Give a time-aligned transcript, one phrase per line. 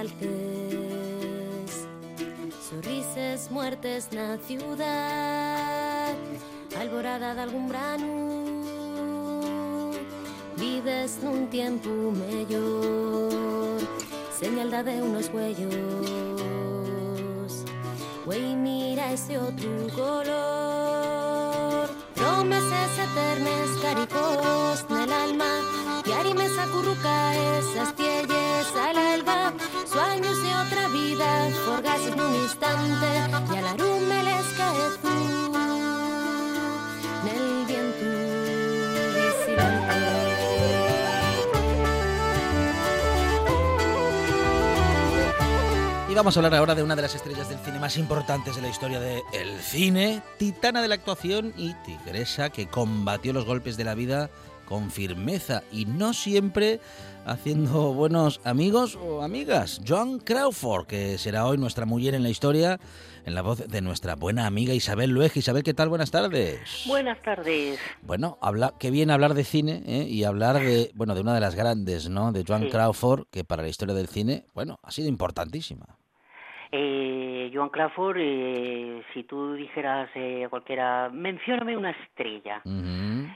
[0.00, 1.86] Pasen descalces
[2.68, 6.14] sorrises muertes na ciudad
[6.78, 8.30] alborada de algún brano
[10.56, 13.80] vives nun tiempo mellor
[14.38, 15.70] señalda de unos huellos.
[18.24, 21.90] Güey, mira ese otro color.
[22.14, 25.79] Promesas eternas, caricos nel alma
[29.90, 33.06] Sueños de otra vida, forgases en un instante
[33.52, 35.52] Y a la rume les caezu
[37.24, 38.06] Nel viento
[46.08, 48.62] Y vamos a hablar ahora de una de las estrellas del cine más importantes de
[48.62, 53.82] la historia del cine, titana de la actuación y tigresa que combatió los golpes de
[53.84, 54.30] la vida
[54.66, 55.64] con firmeza.
[55.72, 56.80] Y no siempre
[57.30, 59.80] haciendo buenos amigos o amigas.
[59.86, 62.80] Joan Crawford, que será hoy nuestra mujer en la historia,
[63.24, 65.38] en la voz de nuestra buena amiga Isabel Luege.
[65.38, 65.88] Isabel, ¿qué tal?
[65.88, 66.60] Buenas tardes.
[66.86, 67.78] Buenas tardes.
[68.02, 70.06] Bueno, habla, qué bien hablar de cine ¿eh?
[70.08, 72.32] y hablar de, bueno, de una de las grandes, ¿no?
[72.32, 72.70] De Joan Sí.
[72.70, 75.99] Crawford, que para la historia del cine, bueno, ha sido importantísima.
[76.72, 82.62] Eh, Joan Crawford, eh, si tú dijeras eh, cualquiera, mencióname una estrella.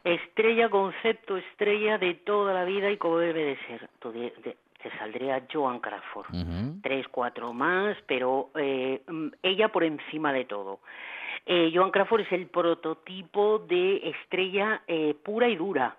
[0.04, 3.88] Estrella, concepto, estrella de toda la vida y como debe de ser.
[3.98, 6.26] Tú de- de- te saldría Joan Crawford.
[6.82, 10.80] Tres, cuatro más, pero eh, mm, ella por encima de todo.
[11.46, 15.96] Eh, Joan Crawford es el prototipo de estrella eh, pura y dura.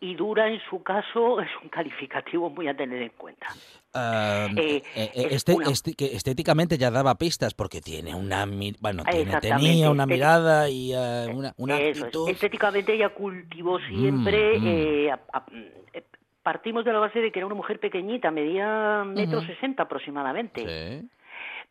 [0.00, 3.46] Y dura en su caso es un calificativo muy a tener en cuenta.
[3.92, 8.44] Ah, Eh, eh, es este- una- este- que estéticamente ya daba pistas porque tiene una
[8.80, 11.98] bueno tiene- tenía una mirada y eh, una, es.
[12.28, 14.58] Estéticamente ella cultivó siempre.
[14.58, 14.66] Mm, mm.
[14.66, 15.46] eh, a- a-
[15.92, 16.04] eh,
[16.42, 20.60] partimos de la base de que era una mujer pequeñita, medía metro sesenta aproximadamente.
[21.00, 21.08] Sí.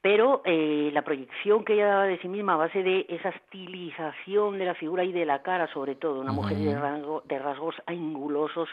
[0.03, 4.59] Pero eh, la proyección que ella daba de sí misma a base de esa estilización
[4.59, 7.75] de la figura y de la cara, sobre todo, una mujer de, rango- de rasgos
[7.85, 8.67] angulosos,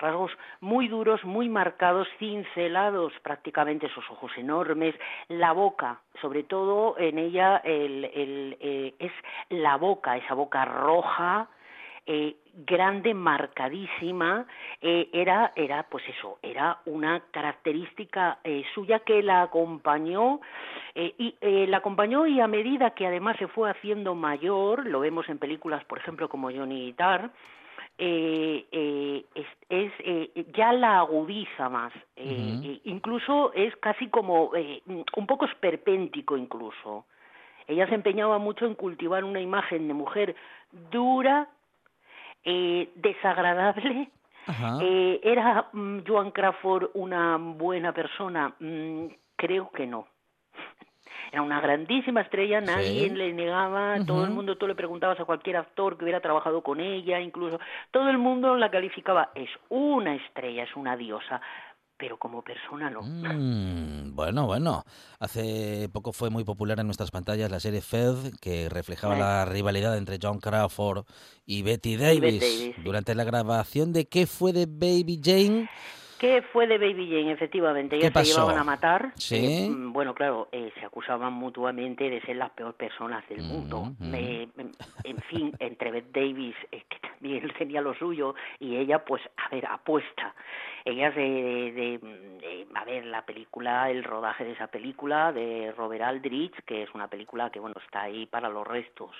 [0.00, 4.96] rasgos muy duros, muy marcados, cincelados prácticamente, esos ojos enormes,
[5.28, 9.12] la boca, sobre todo en ella el, el, eh, es
[9.50, 11.48] la boca, esa boca roja,
[12.06, 14.46] eh, grande, marcadísima,
[14.80, 20.40] eh, era, era, pues eso, era una característica eh, suya que la acompañó,
[20.94, 25.00] eh, y eh, la acompañó y a medida que además se fue haciendo mayor, lo
[25.00, 27.30] vemos en películas, por ejemplo, como Johnny Guitar,
[27.98, 35.26] eh, eh, es, es, eh, ya la agudiza más, incluso es casi como eh, un
[35.26, 37.04] poco esperpéntico incluso.
[37.68, 40.34] Ella se empeñaba mucho en cultivar una imagen de mujer
[40.90, 41.48] dura,
[42.44, 44.10] eh, desagradable.
[44.46, 44.78] Ajá.
[44.82, 48.54] Eh, ¿Era mm, Joan Crawford una buena persona?
[48.58, 50.06] Mm, creo que no.
[51.30, 53.10] Era una grandísima estrella, nadie Sí.
[53.10, 56.78] le negaba, todo el mundo, tú le preguntabas a cualquier actor que hubiera trabajado con
[56.78, 57.58] ella, incluso
[57.90, 61.40] todo el mundo la calificaba, es una estrella, es una diosa,
[62.02, 63.00] pero como persona no.
[63.00, 64.84] Mm, bueno, bueno.
[65.20, 69.20] Hace poco fue muy popular en nuestras pantallas la serie Fed, que reflejaba Sí.
[69.20, 71.04] la rivalidad entre John Crawford
[71.46, 72.40] y Betty Davis.
[72.40, 72.74] Davis.
[72.82, 75.70] Durante la grabación de ¿Qué fue de Baby Jane?
[76.22, 77.32] ¿Qué fue de Baby Jane?
[77.32, 79.10] Efectivamente, ¿Qué ellas se llevaban a matar.
[79.16, 79.64] Sí.
[79.66, 83.80] Eh, mm, bueno, claro, eh, se acusaban mutuamente de ser las peores personas del mundo.
[83.80, 84.14] Ujú.
[84.14, 84.48] Eh,
[85.04, 89.48] en- fin, entre Beth Davis, eh, que también tenía lo suyo, y ella, pues, a
[89.52, 90.32] ver, apuesta.
[90.84, 91.98] Ellas de, de- de-
[92.38, 96.94] de- a ver, la película, el rodaje de esa película de Robert Aldrich, que es
[96.94, 99.10] una película que, bueno, está ahí para los restos.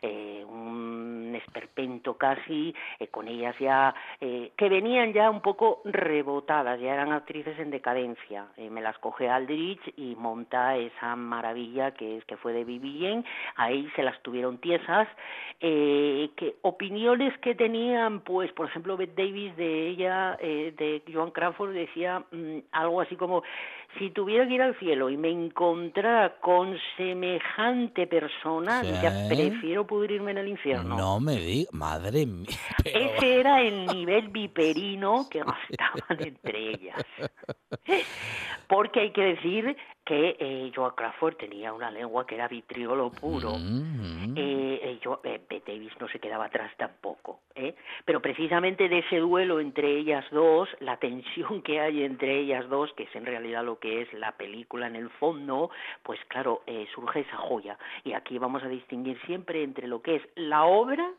[0.00, 5.82] Eh, un esperpento casi, eh, con ellas ya, que venían ya un poco
[6.76, 8.46] ya eran actrices en decadencia.
[8.56, 13.24] Eh, me las coge Aldrich y monta esa maravilla que es que fue de Jane,
[13.56, 15.08] ahí se las tuvieron tiesas,
[15.60, 21.30] eh, que opiniones que tenían, pues, por ejemplo, Bette Davis de ella, eh, de Joan
[21.30, 23.42] Crawford decía mm, algo así como
[23.98, 30.32] si tuviera que ir al cielo y me encontrara con semejante persona, ya prefiero pudrirme
[30.32, 30.96] en el infierno.
[30.96, 32.46] No me digas, madre mía.
[32.84, 37.04] pero- Ese era el nivel viperino que gastaban entre ellas.
[38.68, 43.54] Porque hay que decir que eh, Joan Crawford tenía una lengua que era vitriolo puro.
[43.58, 47.74] Mm, Eh, eh, yo, eh, Davis no se quedaba atrás tampoco, ¿eh?
[48.04, 52.92] pero precisamente de ese duelo entre ellas dos, la tensión que hay entre ellas dos,
[52.92, 55.70] que es en realidad lo que es la película en el fondo,
[56.02, 57.78] pues claro, eh, surge esa joya.
[58.04, 61.10] Y aquí vamos a distinguir siempre entre lo que es la obra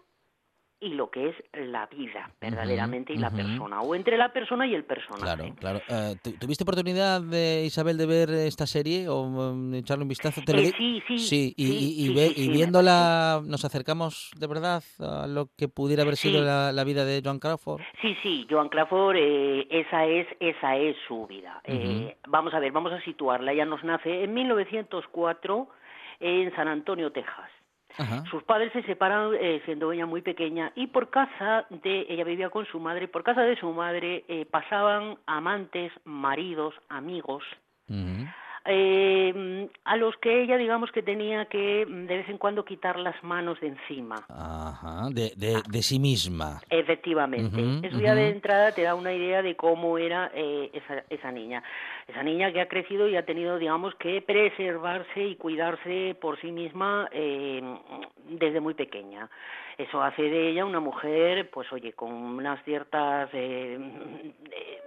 [0.81, 4.73] y lo que es la vida, verdaderamente, y la persona, o entre la persona y
[4.75, 5.23] el personaje.
[5.23, 5.81] Claro, claro.
[6.23, 10.41] ¿tu- ¿Tuviste oportunidad, de Isabel, de ver esta serie o mm, echarle un vistazo?
[10.45, 14.31] Te Eh, sí, sí, y, sí, y- y sí, ve- sí, y viéndola, ¿nos acercamos
[14.37, 17.81] de verdad a lo que pudiera haber sido la vida de Joan Crawford?
[18.01, 21.61] Sí, sí, Joan Crawford, eh, esa es esa es su vida.
[21.65, 23.51] Eh, vamos a ver, vamos a situarla.
[23.51, 25.67] Ella nos nace en 1904
[26.21, 27.49] en San Antonio, Texas.
[27.99, 28.23] Ajá.
[28.31, 32.49] Sus padres se separan eh, siendo ella muy pequeña y por casa de ella vivía
[32.49, 33.09] con su madre.
[33.09, 37.43] Por casa de su madre eh, pasaban amantes, maridos, amigos.
[38.65, 42.99] Eh, a los que ella digamos que tenía que mm, de vez en cuando quitar
[42.99, 44.25] las manos de encima.
[44.29, 46.61] Ajá, de, de, de sí misma.
[46.69, 47.87] Efectivamente.
[47.87, 51.63] Eso ya de entrada te da una idea de cómo era eh, esa, esa niña.
[52.07, 56.51] Esa niña que ha crecido y ha tenido, digamos, que preservarse y cuidarse por sí
[56.51, 57.61] misma eh,
[58.25, 59.29] desde muy pequeña.
[59.77, 63.79] Eso hace de ella una mujer, pues oye, con unas ciertas eh,
[64.51, 64.81] eh,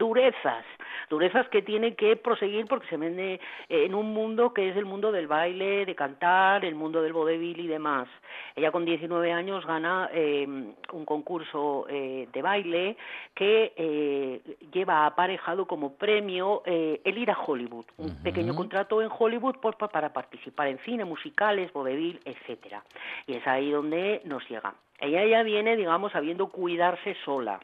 [0.00, 0.64] durezas,
[1.10, 3.38] durezas que tiene que proseguir porque se vende
[3.68, 7.60] en un mundo que es el mundo del baile, de cantar, el mundo del vodevil
[7.60, 8.08] y demás.
[8.56, 10.46] Ella con 19 años gana eh,
[10.92, 12.96] un concurso eh, de baile
[13.34, 14.40] que eh,
[14.72, 19.76] lleva aparejado como premio eh, el ir a Hollywood, un pequeño contrato en Hollywood pues,
[19.76, 22.82] pa- para participar en cine, musicales, vodevil, etcétera.
[23.26, 24.74] Y es ahí donde nos llega.
[24.98, 27.60] Ella ya viene, digamos, sabiendo cuidarse sola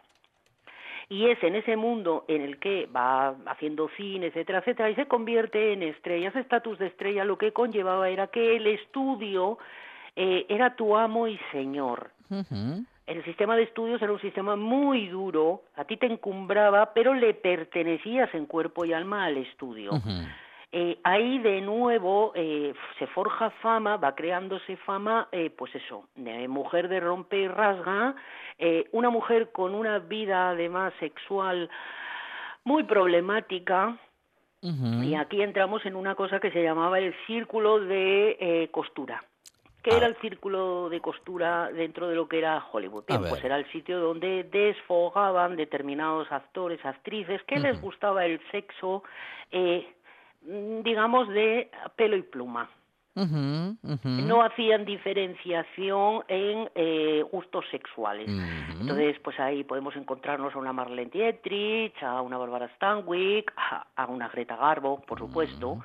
[1.09, 5.07] y es en ese mundo en el que va haciendo cine, etcétera, etcétera, y se
[5.07, 9.59] convierte en estrella, ese estatus de estrella lo que conllevaba era que el estudio
[10.17, 12.11] eh, era tu amo y señor.
[13.07, 17.35] El sistema de estudios era un sistema muy duro, a ti te encumbraba, pero le
[17.35, 19.93] pertenecías en cuerpo y alma al estudio.
[20.73, 26.49] Eh, ahí de nuevo eh, se forja fama, va creándose fama, eh, pues eso, de
[26.49, 28.15] mujer de rompe y rasga,
[28.59, 31.71] eh, una mujer con una vida además sexual
[32.65, 33.97] muy problemática,
[34.61, 39.23] y aquí entramos en una cosa que se llamaba el círculo de eh, costura.
[39.81, 43.05] ¿Qué A era el círculo de costura dentro de lo que era Hollywood?
[43.07, 49.05] Bien, pues era el sitio donde desfogaban determinados actores, actrices, que les gustaba el sexo,
[49.53, 49.87] eh,
[50.83, 52.69] digamos, de pelo y pluma.
[54.05, 58.31] No hacían diferenciación en eh, gustos sexuales.
[58.79, 64.07] Entonces, pues ahí podemos encontrarnos a una Marlene Dietrich, a una Barbara Stanwyck, a, a
[64.07, 65.79] una Greta Garbo, por supuesto.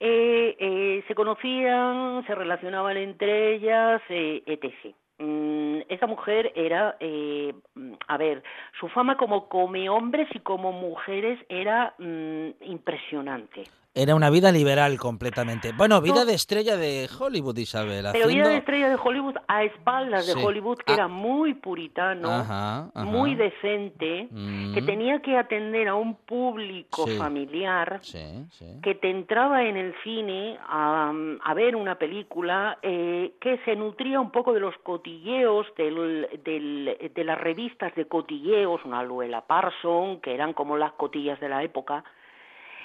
[0.00, 4.96] Eh, eh, se conocían, se relacionaban entre ellas, eh, etc.
[5.18, 8.42] Mm, esa mujer era, eh, mm, a ver,
[8.80, 13.62] su fama como come hombres y como mujeres era mm, impresionante.
[13.96, 15.70] Era una vida liberal completamente.
[15.76, 16.24] Bueno, vida No.
[16.24, 18.04] de estrella de Hollywood, Isabel.
[18.10, 20.34] Pero vida de estrella de Hollywood a espaldas de.
[20.44, 20.94] Hollywood, que Ah.
[20.96, 23.04] era muy puritano, Ajá, ajá.
[23.04, 24.26] muy decente,
[24.74, 24.86] que Mm.
[24.86, 27.16] tenía que atender a un público Sí.
[27.16, 28.18] familiar, sí.
[28.82, 31.12] que te entraba en el cine a,
[31.44, 37.12] a ver una película eh, que se nutría un poco de los cotilleos, del, del-
[37.14, 41.62] de las revistas de cotilleos, una Luela Parson, que eran como las cotillas de la
[41.62, 42.02] época.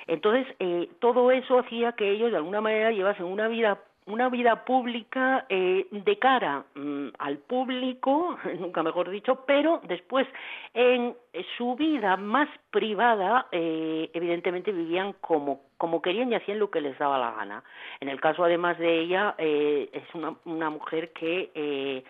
[0.09, 4.65] Entonces, eh, todo eso hacía que ellos de alguna manera llevasen una vida una vida
[4.65, 10.27] pública eh, de cara mm, al público, nunca mejor dicho, pero después
[10.73, 11.15] en
[11.57, 16.97] su vida más privada, eh, evidentemente vivían como, como querían y hacían lo que les
[16.97, 17.63] daba la gana.
[17.99, 22.03] En el caso, además de ella, eh, es una, una mujer que eh,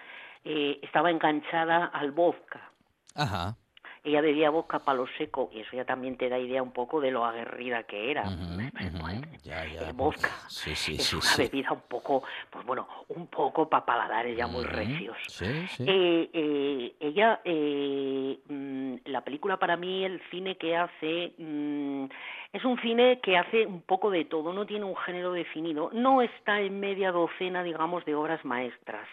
[0.46, 2.72] eh, estaba enganchada al vodka.
[3.16, 3.56] Ajá.
[4.04, 7.12] Ella bebía vodka palo seco y eso ya también te da idea un poco de
[7.12, 8.24] lo aguerrida que era.
[8.24, 8.34] Ujú,
[9.04, 9.22] ujú.
[9.44, 11.16] Ya, ya, el vodka Sí, sí, es sí.
[11.16, 15.18] una bebida un poco, pues bueno, un poco para paladares ya muy recios.
[15.28, 15.84] Sí, sí.
[15.88, 22.06] Eh, eh, ella, eh, mm, la película para mí, el cine que hace, mm,
[22.54, 26.22] es un cine que hace un poco de todo, no tiene un género definido, no
[26.22, 29.08] está en media docena, digamos, de obras maestras.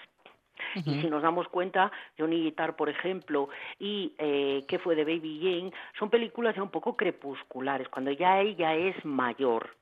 [0.75, 5.41] Y si nos damos cuenta, Johnny Guitar, por ejemplo, y eh, ¿Qué fue de Baby
[5.43, 5.73] Jane?
[5.99, 9.77] Son películas ya un poco crepusculares, cuando ya ella es mayor.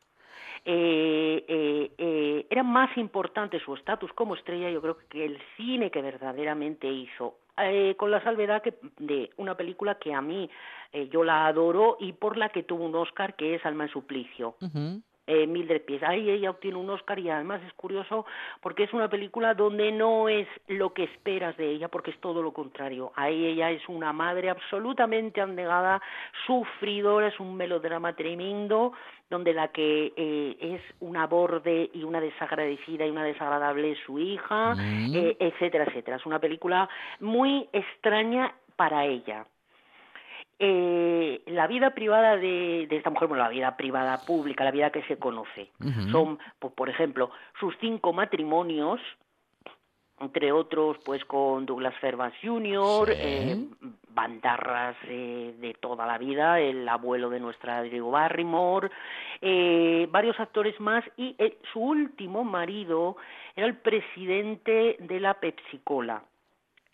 [0.67, 5.91] Eh, eh, eh, era más importante su estatus como estrella, yo creo que el cine
[5.91, 7.37] que verdaderamente hizo.
[7.57, 10.51] Eh, con la salvedad que, de una película que a mí
[10.93, 13.91] eh, yo la adoro y por la que tuvo un Oscar, que es Alma en
[13.91, 14.57] Suplicio.
[15.27, 16.05] Eh, Mildred Pierce.
[16.07, 18.27] Ahí ella obtiene un Oscar y además es curioso
[18.61, 22.43] porque es una película donde no es lo que esperas de ella, porque es todo
[22.43, 23.13] lo contrario.
[23.17, 26.01] Ahí ella es una madre absolutamente abnegada,
[26.47, 28.93] sufridora, es un melodrama tremendo,
[29.31, 34.19] donde la que eh, es una borde y una desagradecida y una desagradable es su
[34.19, 35.15] hija, Mm.
[35.15, 36.17] eh, etcétera, etcétera.
[36.19, 36.89] Es una película
[37.21, 39.47] muy extraña para ella
[40.59, 44.91] eh, la vida privada de, de esta mujer, bueno, la vida privada pública, la vida
[44.91, 45.71] que se conoce,
[46.11, 47.31] son, pues, por ejemplo,
[47.61, 49.01] sus cinco matrimonios,
[50.21, 53.19] entre otros, pues con Douglas Fairbanks Jr., Sí.
[53.19, 53.57] eh,
[54.11, 58.91] bandarras eh, de toda la vida, el abuelo de nuestra Drew Barrymore,
[59.41, 63.17] eh, varios actores más, y eh, su último marido
[63.57, 66.23] era el presidente de la Pepsi-Cola.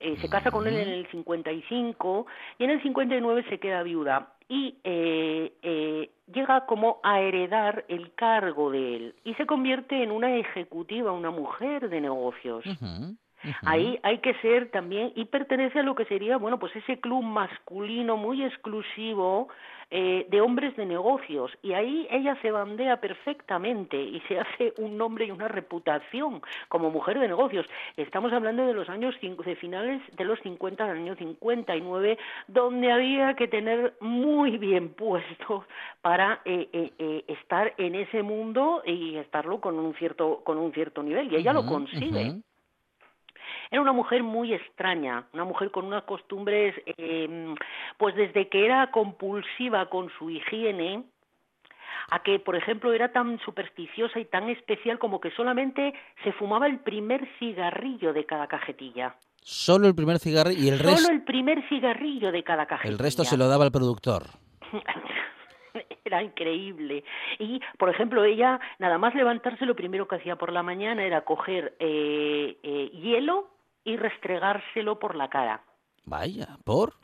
[0.01, 2.27] Eh, se casa con él en el 55
[2.59, 4.33] y en el 59 se queda viuda.
[4.49, 10.11] Y eh, eh, llega como a heredar el cargo de él y se convierte en
[10.11, 12.65] una ejecutiva, una mujer de negocios.
[13.65, 17.23] Ahí hay que ser también, y pertenece a lo que sería, bueno, pues ese club
[17.23, 19.49] masculino muy exclusivo
[19.91, 21.51] eh, de hombres de negocios.
[21.63, 26.91] Y ahí ella se bandea perfectamente y se hace un nombre y una reputación como
[26.91, 27.67] mujer de negocios.
[27.97, 33.35] Estamos hablando de los años, de finales de los 50, del año 59, donde había
[33.35, 35.65] que tener muy bien puesto
[36.03, 40.73] para eh, eh, eh, estar en ese mundo y estarlo con un cierto, con un
[40.73, 41.33] cierto nivel.
[41.33, 42.41] Y ella lo consigue.
[43.71, 47.55] Era una mujer muy extraña, una mujer con unas costumbres, eh,
[47.99, 51.05] pues desde que era compulsiva con su higiene,
[52.11, 56.67] a que, por ejemplo, era tan supersticiosa y tan especial como que solamente se fumaba
[56.67, 59.15] el primer cigarrillo de cada cajetilla.
[59.43, 62.93] Solo el primer cigarro y el resto, Solo el primer cigarrillo de cada cajetilla.
[62.93, 64.25] el resto se lo daba al productor.
[66.05, 67.05] Era increíble.
[67.39, 71.21] Y, por ejemplo, ella, nada más levantarse, lo primero que hacía por la mañana era
[71.21, 73.49] coger eh, eh, hielo
[73.85, 75.63] y restregárselo por la cara.
[76.07, 76.95] Vaya, por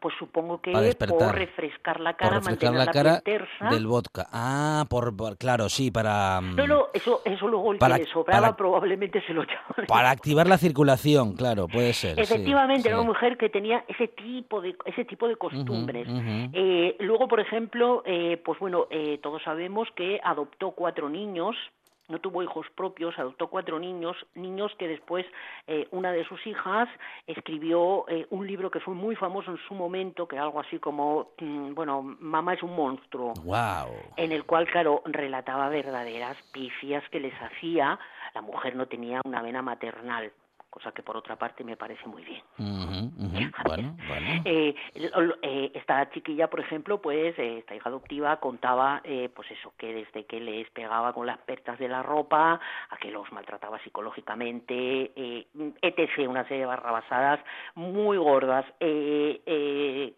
[0.00, 0.72] Pues supongo que
[1.08, 3.70] por refrescar la por cara, refrescar mantener la la, cara tersa.
[3.70, 4.26] del vodka.
[4.30, 8.04] Ah, por, por- claro, sí, para mm, No, no, eso, eso luego el Para- que
[8.04, 9.64] le sobraba para- probablemente se lo echaba.
[9.88, 12.14] para activar la circulación, claro, puede ser.
[12.16, 13.00] sí, Efectivamente, era sí.
[13.02, 16.06] una mujer que tenía ese tipo de ese tipo de costumbres.
[16.52, 21.56] Eh, luego, por ejemplo, eh, pues bueno, eh, todos sabemos que adoptó cuatro niños.
[22.08, 25.26] No tuvo hijos propios, adoptó cuatro niños, niños que después
[25.66, 26.88] eh, una de sus hijas
[27.26, 30.78] escribió eh, un libro que fue muy famoso en su momento, que era algo así
[30.78, 33.92] como, mm, bueno, Mamá es un monstruo Wow.
[34.16, 37.98] en el cual, claro, relataba verdaderas pifias que les hacía.
[38.34, 40.30] La mujer no tenía una vena maternal,
[40.76, 42.42] cosa que por otra parte me parece muy bien.
[43.64, 44.42] Bueno, bueno.
[44.44, 44.74] Eh,
[45.40, 49.94] eh, esta chiquilla, por ejemplo, pues eh, esta hija adoptiva contaba, eh, pues eso, que
[49.94, 55.12] desde que les pegaba con las pertas de la ropa, a que los maltrataba psicológicamente,
[55.80, 57.40] etc., una serie de barrabasadas
[57.74, 58.66] muy gordas.
[58.80, 60.12] Eh,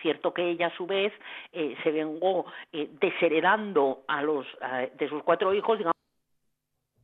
[0.00, 1.12] Cierto que ella a su vez
[1.52, 5.92] eh, se vengó eh, desheredando a los a- de sus cuatro hijos, digamos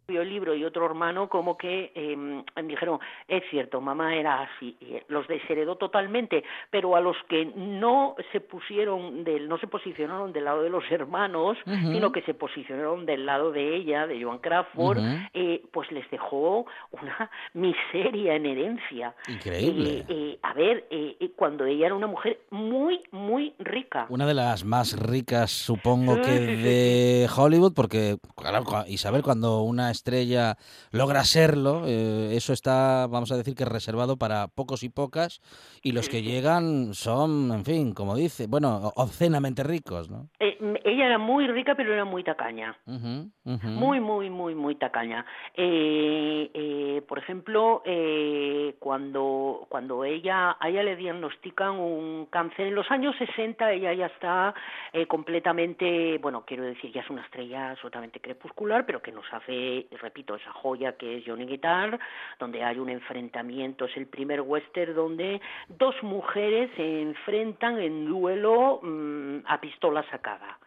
[0.09, 2.99] escribió el libro y otro hermano como que eh, me dijeron
[3.29, 8.41] es cierto mamá era así y los desheredó totalmente pero a los que no se
[8.41, 11.93] pusieron del no se posicionaron del lado de los hermanos Ujú.
[11.93, 15.07] sino que se posicionaron del lado de ella de Joan Crawford Ujú.
[15.35, 19.99] eh, pues les dejó una miseria en herencia Increíble.
[19.99, 24.27] Eh, eh, a ver eh, eh, cuando ella era una mujer muy muy rica Una
[24.27, 30.57] de las más ricas, supongo que de Hollywood, porque claro, Isabel, cuando una estrella
[30.91, 35.41] logra serlo, eh, eso está, vamos a decir que reservado para pocos y pocas,
[35.83, 40.29] y los que llegan son, en fin, como dice, bueno, obscenamente ricos, ¿no?
[40.41, 43.31] Eh, ella era muy rica pero era muy tacaña ujú.
[43.69, 45.25] Muy, muy, muy, muy tacaña.
[45.55, 52.75] Eh, eh, por ejemplo, eh, cuando, cuando ella, a ella le diagnostican un cáncer en
[52.75, 54.55] los años 60, ella ya está
[54.93, 59.87] eh, completamente, bueno, quiero decir, ya es una estrella absolutamente crepuscular, pero que nos hace,
[59.97, 61.99] repito, esa joya que es Johnny Guitar,
[62.39, 68.81] donde hay un enfrentamiento, es el primer western donde dos mujeres se enfrentan en duelo
[68.83, 70.59] mm, a pistola sacada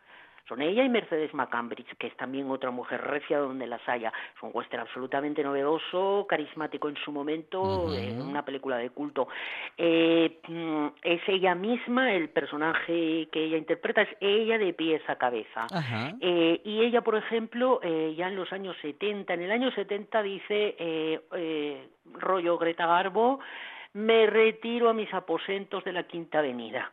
[0.48, 4.12] Son ella y Mercedes McCambridge, que es también otra mujer recia donde las haya.
[4.36, 9.27] Es un western absolutamente novedoso, carismático en su momento, una película de culto.
[9.77, 15.15] Eh, mm, es ella misma, el personaje que ella interpreta es ella de pies a
[15.15, 15.67] cabeza.
[16.19, 20.24] Eh, y ella, por ejemplo, eh, ya en los años 70, en el año 70
[20.24, 21.21] dice,
[22.13, 23.39] rollo Greta Garbo,
[23.93, 26.91] me retiro a mis aposentos de la Quinta Avenida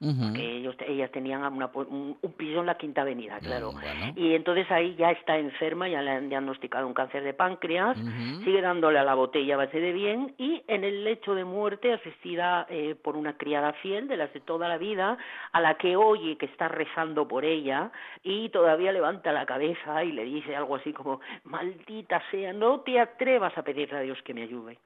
[0.00, 3.72] porque ellos, ellas tenían un, piso en la Quinta Avenida, mm, claro.
[4.16, 7.98] Y entonces ahí ya está enferma, ya le han diagnosticado un cáncer de páncreas,
[8.42, 11.92] sigue dándole a la botella a base de bien y en el lecho de muerte
[11.92, 15.18] asistida eh, por una criada fiel de las de toda la vida,
[15.52, 17.90] a la que oye que está rezando por ella
[18.22, 22.98] y todavía levanta la cabeza y le dice algo así como, maldita sea, no te
[22.98, 24.78] atrevas a pedirle a Dios que me ayude.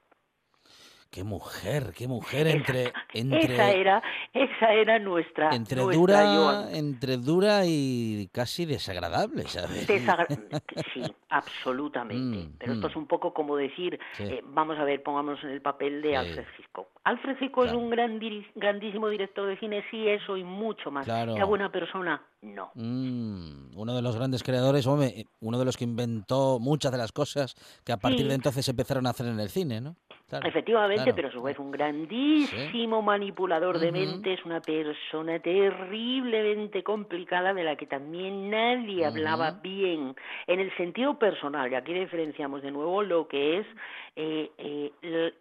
[1.11, 7.61] Qué mujer, qué mujer entre, entre esa era, esa era nuestra entre dura, entre dura
[7.65, 9.87] y casi desagradable, ¿sabes?
[10.93, 12.37] sí, absolutamente.
[12.37, 12.89] Mm, Pero esto mm.
[12.89, 16.45] es un poco como decir, eh, vamos a ver, pongámonos en el papel de Alfred
[16.57, 16.87] Hitchcock.
[17.05, 18.19] Alfred Hitchcock es un gran,
[18.55, 21.05] grandísimo director de cine, sí, eso y mucho más.
[21.05, 21.35] Claro.
[21.47, 22.71] buena persona, no.
[22.73, 27.11] Mm, uno de los grandes creadores, hombre, uno de los que inventó muchas de las
[27.11, 29.95] cosas que a partir de entonces empezaron a hacer en el cine, ¿no?
[30.31, 37.63] Efectivamente, pero a su vez un grandísimo manipulador de mentes, una persona terriblemente complicada de
[37.63, 40.15] la que también nadie hablaba bien,
[40.47, 43.67] en el sentido personal, y aquí diferenciamos de nuevo lo que es
[44.15, 44.91] eh, eh,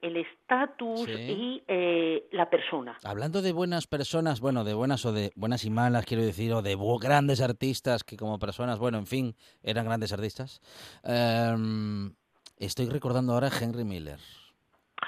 [0.03, 2.99] el estatus y eh, la persona.
[3.05, 6.61] Hablando de buenas personas, bueno, de buenas o de buenas y malas, quiero decir, o
[6.61, 10.61] de grandes artistas que como personas, bueno, en fin, eran grandes artistas,
[11.05, 12.12] em,
[12.59, 14.19] estoy recordando ahora a Henry Miller.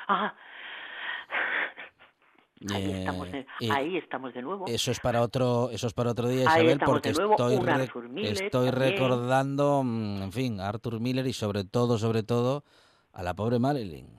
[0.08, 0.34] Ah.
[2.74, 4.64] Ahí, estamos de, ahí estamos de nuevo.
[4.66, 7.58] Eso es para otro, eso es para otro día, Isabel, porque estoy,
[8.22, 12.64] estoy recordando, mm, en fin, a Arthur Miller y sobre todo, sobre todo,
[13.12, 14.16] a la pobre Marilyn.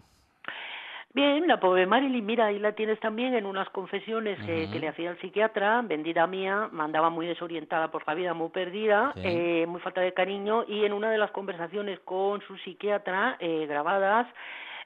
[1.18, 4.88] Bien, la pobre Marilyn, mira, ahí la tienes también en unas confesiones eh, que le
[4.88, 9.82] hacía el psiquiatra, vendida mía, mandaba muy desorientada por la vida, muy perdida, eh, muy
[9.82, 14.28] falta de cariño, y en una de las conversaciones con su psiquiatra eh, grabadas,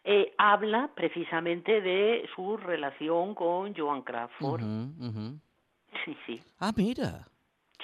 [0.04, 4.62] eh, habla precisamente de su relación con Joan Crawford.
[6.06, 6.42] Sí, sí.
[6.60, 7.28] Ah, mira.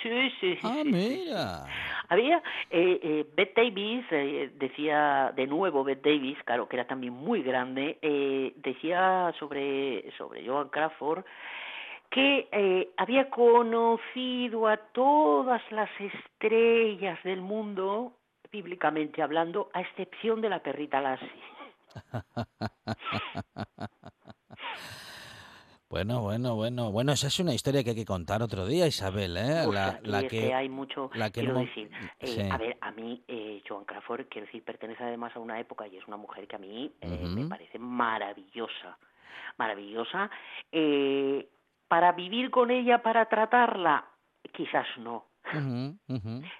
[0.02, 0.60] Sí, sí, sí.
[0.64, 1.66] Ah, mira.
[2.10, 2.38] Había,
[2.70, 7.42] eh, eh, Bette Davis, eh, decía de nuevo Bette Davis, claro, que era también muy
[7.42, 11.26] grande, eh, decía sobre, sobre Joan Crawford
[12.10, 18.14] que eh, había conocido a todas las estrellas del mundo,
[18.52, 21.30] bíblicamente hablando, a excepción de la perrita Lassie.
[25.90, 29.38] Bueno, bueno, bueno, bueno, esa es una historia que hay que contar otro día, Isabel,
[29.38, 29.66] ¿eh?
[30.04, 33.86] la, que, hay mucho, la que quiero decir, eh, a ver, a mí eh, Joan
[33.86, 36.92] Crawford, quiero decir, pertenece además a una época y es una mujer que a mí
[37.00, 38.98] eh, me parece maravillosa,
[39.58, 40.30] maravillosa.
[41.88, 44.10] para vivir con ella, para tratarla,
[44.52, 45.28] quizás no,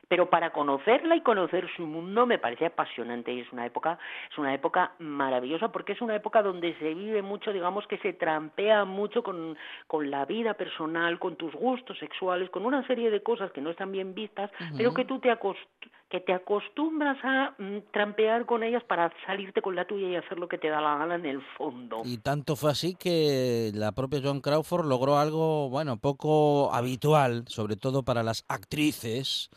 [0.08, 4.00] pero para conocerla y conocer su mundo me parece apasionante y es una época,
[4.32, 8.14] es una época maravillosa porque es una época donde se vive mucho, digamos que se
[8.14, 13.22] trampea mucho con, con la vida personal, con tus gustos sexuales, con una serie de
[13.24, 17.54] cosas que no están bien vistas, pero que tú te acostumbras que te acostumbras a
[17.58, 20.80] mm, trampear con ellas para salirte con la tuya y hacer lo que te da
[20.80, 22.02] la gana en el fondo.
[22.06, 27.76] Y tanto fue así que la propia Joan Crawford logró algo, bueno, poco habitual, sobre
[27.76, 29.50] todo para las actrices,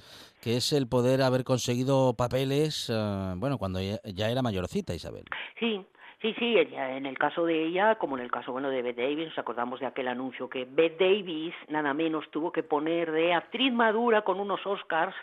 [0.42, 5.24] que es el poder haber conseguido papeles, eh, bueno, cuando ya, ya era mayorcita, Isabel.
[5.60, 5.86] Sí,
[6.20, 9.28] Sí, sí, en el caso de ella, como en el caso bueno de Bette Davis,
[9.28, 13.72] nos acordamos de aquel anuncio que Bette Davis nada menos tuvo que poner de actriz
[13.72, 15.14] madura con unos Oscars.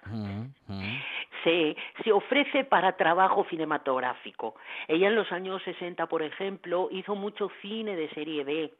[1.43, 4.55] Se, se ofrece para trabajo cinematográfico.
[4.87, 8.73] Ella en los años 60, por ejemplo, hizo mucho cine de serie B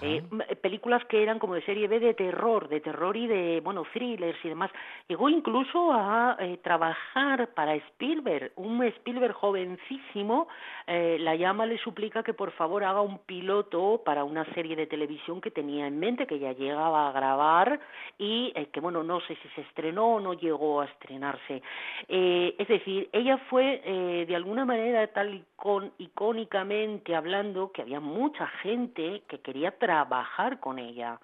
[0.00, 3.60] eh, eh, películas que eran como de serie B de terror, de terror y de,
[3.64, 4.70] bueno, thrillers y demás.
[5.08, 10.48] Llegó incluso a eh, trabajar para Spielberg, un Spielberg jovencísimo,
[10.86, 14.86] eh, la llama le suplica que por favor haga un piloto para una serie de
[14.86, 17.80] televisión que tenía en mente, que ya llegaba a grabar
[18.18, 21.62] y que, bueno, no sé si se estrenó o no llegó a estrenarse.
[22.08, 29.22] es decir, ella fue de alguna manera tal con, icónicamente hablando que había mucha gente
[29.28, 31.18] que quería trabajar con ella.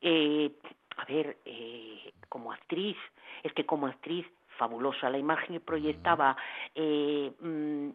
[0.00, 0.50] Eh,
[0.96, 2.96] a ver, eh, como actriz,
[3.42, 5.08] es que como actriz fabulosa.
[5.08, 6.36] La imagen que proyectaba,
[6.74, 7.88] eh, mm,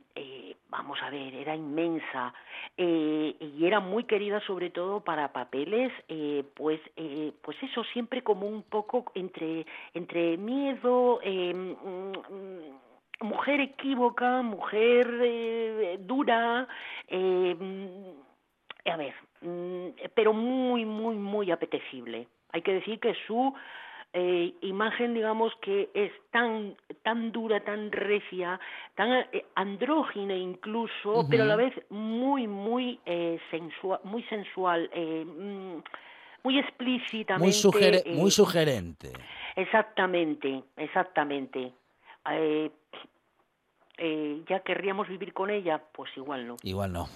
[0.69, 2.33] vamos a ver, era inmensa
[2.77, 5.91] y era muy querida sobre todo para papeles,
[6.55, 6.79] pues,
[7.41, 16.67] pues eso, siempre como un poco entre, entre miedo, mm, mm, mujer equívoca, mujer dura,
[18.85, 22.27] a ver, mm, pero muy, muy, muy apetecible.
[22.51, 23.53] Hay que decir que su
[24.15, 28.59] eh, imagen, digamos, que es tan, tan dura, tan recia,
[28.95, 35.25] tan eh, andrógina incluso, pero a la vez muy, muy eh, sensual, muy sensual, eh,
[35.25, 35.81] mm,
[36.43, 37.67] muy explícitamente.
[37.73, 39.13] Muy, eh, muy sugerente.
[39.55, 41.73] Exactamente, exactamente.
[44.47, 45.81] ¿Ya querríamos vivir con ella?
[45.91, 46.57] Pues igual no.
[46.61, 47.07] Igual no.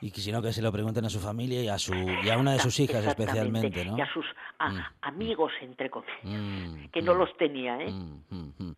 [0.00, 2.28] Y que si no, que se lo pregunten a su familia y a, su, y
[2.28, 3.96] a una de sus hijas especialmente, ¿no?
[3.96, 4.26] Y a sus
[4.58, 4.84] a- Mm.
[5.02, 7.90] amigos, entre comillas, Mm, que no mm, los tenía, ¿eh?
[7.90, 8.72] mm, mm, mm.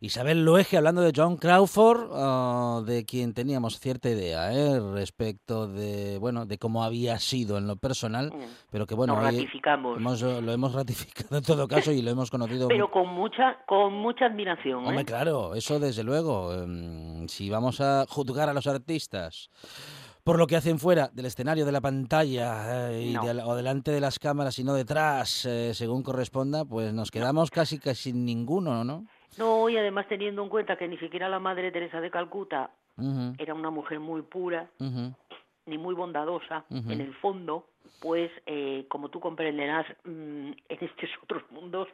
[0.00, 4.78] Isabel Luege, hablando de John Crawford, ah, de quien teníamos cierta idea ¿eh?
[4.92, 8.30] respecto de bueno de cómo había sido en lo personal,
[8.70, 9.96] pero que bueno, ratificamos.
[9.98, 13.94] hemos- lo hemos ratificado en todo caso y lo hemos conocido Pero con mucha, con
[13.94, 14.88] mucha admiración, ¿eh?
[14.88, 16.52] Hombre, claro, eso desde luego.
[16.54, 19.50] Em, Si vamos a juzgar a los artistas
[20.26, 23.24] por lo que hacen fuera del escenario, de la pantalla eh, y No.
[23.24, 27.48] de- o delante de las cámaras y no detrás, eh, según corresponda, pues nos quedamos
[27.52, 29.06] casi casi sin ninguno, ¿no?
[29.38, 32.70] No, y además teniendo en cuenta que ni siquiera la Madre Teresa de Calcuta
[33.38, 34.68] era una mujer muy pura,
[35.66, 37.68] ni muy bondadosa, en el fondo,
[38.00, 41.86] pues, eh, como tú comprenderás, mm, en estos otros mundos,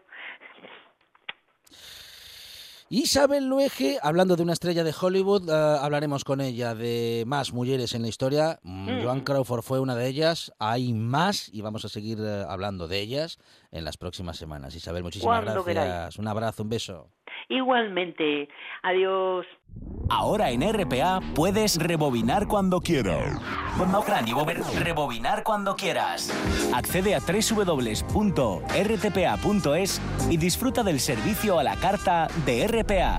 [2.94, 7.94] Isabel Luege, hablando de una estrella de Hollywood, eh, hablaremos con ella de más mujeres
[7.94, 8.60] en la historia.
[8.64, 9.02] Mm, Mm.
[9.02, 13.00] Joan Crawford fue una de ellas, hay más y vamos a seguir eh, hablando de
[13.00, 13.38] ellas
[13.72, 14.74] en las próximas semanas.
[14.76, 15.84] Isabel, muchísimas Cuando gracias.
[15.86, 16.18] queráis.
[16.18, 17.08] Un abrazo, un beso.
[17.48, 18.48] igualmente,
[18.82, 19.44] adiós.
[20.10, 23.40] Ahora en RPA puedes rebobinar cuando quieras.
[24.78, 26.30] Rebobinar cuando quieras.
[26.74, 28.70] Accede a www.rtpa.es
[30.30, 33.18] y disfruta del servicio a la carta de RPA.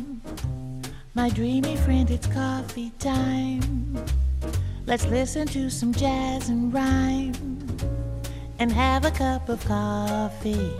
[1.13, 3.97] My dreamy friend, it's coffee time.
[4.85, 7.35] Let's listen to some jazz and rhyme
[8.59, 10.71] and have a cup of coffee.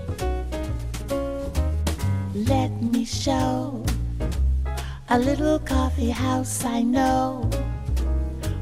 [2.33, 3.83] Let me show
[5.09, 7.49] a little coffee house I know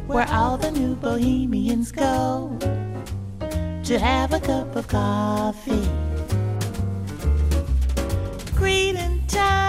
[0.07, 2.57] where all the new bohemians go
[3.83, 5.87] to have a cup of coffee.
[8.55, 9.68] Greeting time.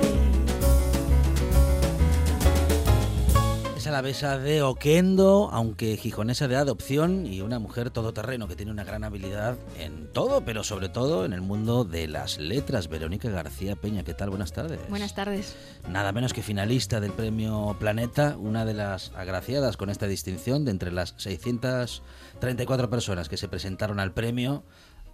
[3.81, 8.55] Es a la besa de Oquendo, aunque gijonesa de adopción y una mujer todoterreno que
[8.55, 12.89] tiene una gran habilidad en todo, pero sobre todo en el mundo de las letras.
[12.89, 14.29] Verónica García Peña, ¿qué tal?
[14.29, 14.79] Buenas tardes.
[14.87, 15.55] Buenas tardes.
[15.89, 20.69] Nada menos que finalista del premio Planeta, una de las agraciadas con esta distinción de
[20.69, 24.63] entre las 634 personas que se presentaron al premio.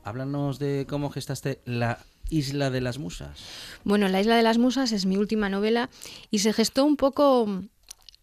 [0.04, 2.00] Háblanos de cómo gestaste la
[2.30, 3.40] Isla de las Musas.
[3.86, 5.90] Bueno, La Isla de las Musas es mi última novela
[6.32, 7.64] y se gestó un poco...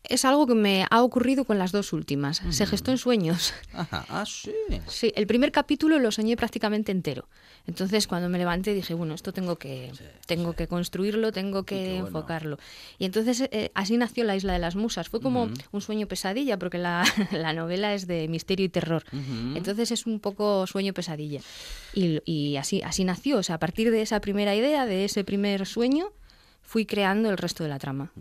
[0.06, 2.42] Es algo que me ha ocurrido con las dos últimas.
[2.50, 3.54] Se gestó en sueños.
[3.72, 4.52] Ajá, ah, sí.
[4.86, 7.26] Sí, el primer capítulo lo soñé prácticamente entero.
[7.66, 9.92] Entonces, cuando me levanté dije, bueno, esto tengo que,
[10.26, 12.06] tengo que construirlo, tengo que bueno.
[12.06, 12.58] enfocarlo.
[12.98, 15.08] Y entonces eh, así nació La Isla de las Musas.
[15.08, 19.04] Fue como un sueño pesadilla, porque la, la novela es de misterio y terror.
[19.54, 21.40] Entonces es un poco sueño pesadilla.
[21.94, 23.38] Y, y así, así nació.
[23.38, 26.12] O sea, a partir de esa primera idea, de ese primer sueño,
[26.62, 28.12] fui creando el resto de la trama.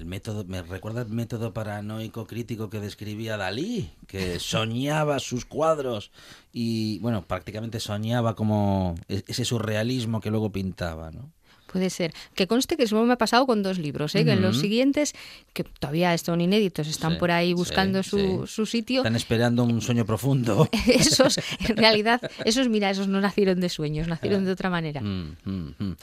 [0.00, 6.10] El método, me recuerda el método paranoico crítico que describía Dalí, que soñaba sus cuadros
[6.54, 11.30] y, bueno, prácticamente soñaba como e- ese surrealismo que luego pintaba, ¿no?
[11.70, 12.14] Puede ser.
[12.34, 14.24] Que conste que eso me ha pasado con dos libros, ¿eh?
[14.24, 15.12] que en los siguientes,
[15.52, 18.52] que todavía son inéditos, están Sí, por ahí sí, buscando su, sí.
[18.54, 19.00] su sitio.
[19.02, 20.66] Están esperando un sueño profundo.
[20.88, 25.02] Esos, en realidad, esos, mira, esos no nacieron de sueños, nacieron de otra manera.
[25.02, 25.96] Mm, mm, mm.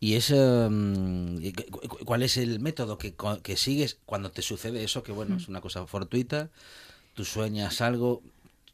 [0.00, 4.84] ¿Y mm, y cu- cu- cuál es el método que, que sigues cuando te sucede
[4.84, 5.02] eso?
[5.02, 5.38] Que bueno, Mm.
[5.38, 6.50] es una cosa fortuita,
[7.14, 8.22] tú sueñas algo.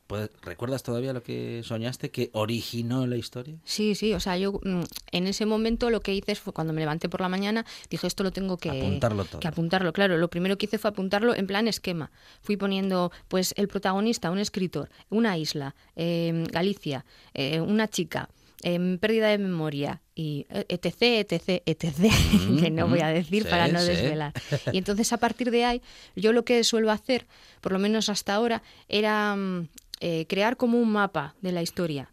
[0.06, 3.56] ¿puedes- ¿Recuerdas todavía lo que soñaste que originó la historia?
[3.64, 4.82] Sí, sí, o sea, yo mm,
[5.12, 8.22] en ese momento lo que hice fue cuando me levanté por la mañana, dije esto
[8.22, 9.40] lo tengo que Apuntarlo todo.
[9.40, 12.10] que apuntarlo, claro, lo primero que hice fue apuntarlo en plan esquema.
[12.42, 18.28] Fui poniendo pues el protagonista, un escritor, una isla, eh, Galicia, eh, una chica,
[18.64, 22.11] em, pérdida de memoria y eh, etc, etc, etc,
[22.61, 23.88] que no voy a decir sí, para no sí.
[23.88, 24.33] desvelar.
[24.72, 25.83] Y entonces a partir de ahí,
[26.16, 27.27] yo lo que suelo hacer,
[27.61, 29.68] por lo menos hasta ahora, era mm,
[30.00, 32.09] eh, crear como un mapa de la historia.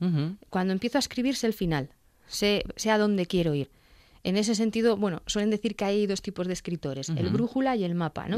[0.50, 1.90] Cuando empiezo a escribirse el final,
[2.28, 3.70] sé, sé a dónde quiero ir.
[4.24, 7.84] En ese sentido, bueno, suelen decir que hay dos tipos de escritores, el brújula y
[7.84, 8.38] el mapa, ¿no?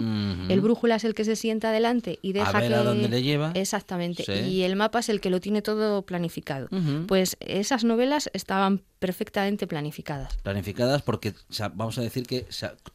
[0.49, 2.75] El brújula es el que se sienta adelante y deja ver que...
[2.75, 3.51] a dónde le lleva.
[3.53, 4.23] Exactamente.
[4.23, 4.31] Sí.
[4.49, 6.69] Y el mapa es el que lo tiene todo planificado.
[7.07, 10.37] Pues esas novelas estaban perfectamente planificadas.
[10.37, 11.33] Planificadas porque
[11.73, 12.45] vamos a decir que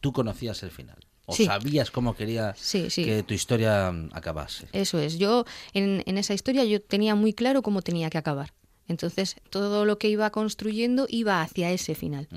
[0.01, 0.97] tú conocías el final.
[1.25, 1.45] O Sí.
[1.45, 3.05] sabías cómo quería Sí, sí.
[3.05, 4.67] que tu historia acabase.
[4.73, 5.19] Eso es.
[5.19, 8.51] Yo en, en esa historia yo tenía muy claro cómo tenía que acabar.
[8.89, 12.27] Entonces todo lo que iba construyendo iba hacia ese final.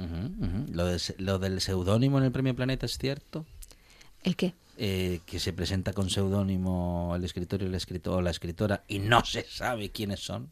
[0.70, 3.44] Lo, de se- lo del seudónimo en el Premio Planeta es cierto.
[4.22, 4.54] ¿El qué?
[4.78, 9.00] Eh, que se presenta con seudónimo el escritor y el escritor, o la escritora y
[9.00, 10.50] no se sabe quiénes son.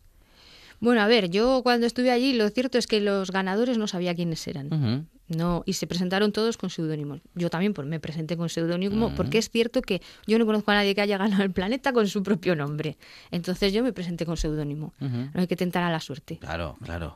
[0.81, 4.15] Bueno, a ver, yo cuando estuve allí lo cierto es que los ganadores no sabía
[4.15, 4.67] quiénes eran.
[4.73, 5.05] Ujú.
[5.31, 7.21] No, y se presentaron todos con seudónimos.
[7.37, 10.75] Yo también pues, me presenté con seudónimo porque es cierto que yo no conozco a
[10.75, 12.99] nadie que haya ganado el planeta con su propio nombre.
[13.31, 14.93] Entonces yo me presenté con seudónimo.
[14.99, 16.39] No hay que tentar a la suerte.
[16.39, 17.15] Claro, claro.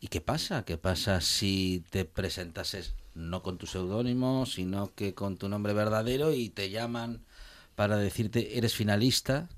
[0.00, 0.64] ¿Y qué pasa?
[0.64, 6.32] ¿Qué pasa si te presentases no con tu seudónimo, sino que con tu nombre verdadero
[6.32, 7.22] y te llaman
[7.76, 9.48] para decirte eres finalista?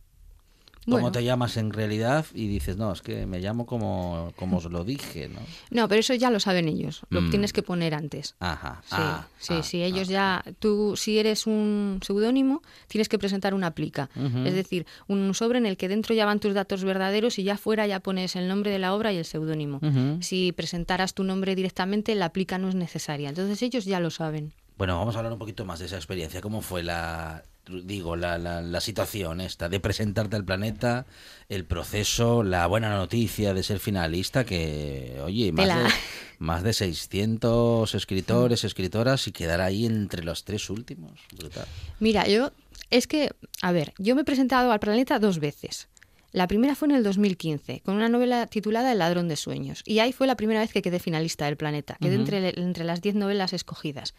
[0.97, 2.27] ¿Cómo te llamas en realidad?
[2.35, 5.41] Y dices, no, es que me llamo como, como os lo dije, ¿no?
[5.71, 7.03] No, pero eso ya lo saben ellos.
[7.11, 7.31] Lo Mm.
[7.31, 8.35] tienes que poner antes.
[8.41, 8.81] Ajá.
[8.85, 10.13] Sí, ah, sí, ah, sí, ellos ah.
[10.13, 14.09] ya, tú si eres un seudónimo, tienes que presentar una plica,
[14.45, 17.57] es decir, un sobre en el que dentro ya van tus datos verdaderos y ya
[17.57, 19.81] fuera ya pones el nombre de la obra y el seudónimo.
[20.21, 24.53] Si presentaras tu nombre directamente, la plica no es necesaria, entonces ellos ya lo saben.
[24.77, 26.41] Bueno, vamos a hablar un poquito más de esa experiencia.
[26.41, 31.07] ¿Cómo fue la, digo, la, la, la situación esta de presentarte al planeta,
[31.49, 35.95] el proceso, la buena noticia de ser finalista, que, oye, más de,
[36.39, 41.13] más de 600 escritores, escritoras y quedar ahí entre los tres últimos?
[41.37, 41.67] Brutal.
[42.01, 42.53] Mira, yo,
[42.91, 43.31] es que,
[43.63, 45.89] a ver, yo me he presentado al planeta dos veces.
[46.33, 49.83] La primera fue en el 2015, con una novela titulada El ladrón de sueños.
[49.87, 51.97] Y ahí fue la primera vez que quedé finalista del planeta.
[52.01, 54.15] Quedé entre, entre las 10 novelas escogidas.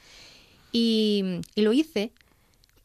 [0.72, 2.12] Y, y lo hice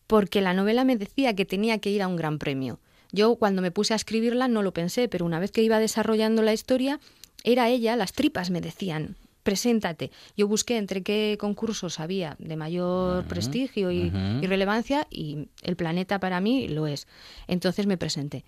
[0.07, 2.79] porque la novela me decía que tenía que ir a un gran premio.
[3.13, 6.43] Yo cuando me puse a escribirla no lo pensé, pero una vez que iba desarrollando
[6.43, 7.01] la historia,
[7.45, 10.11] era ella, las tripas me decían, preséntate.
[10.37, 16.19] Yo busqué entre qué concursos había de mayor prestigio y, y relevancia y el planeta
[16.19, 17.07] para mí lo es.
[17.47, 18.45] Entonces me presenté.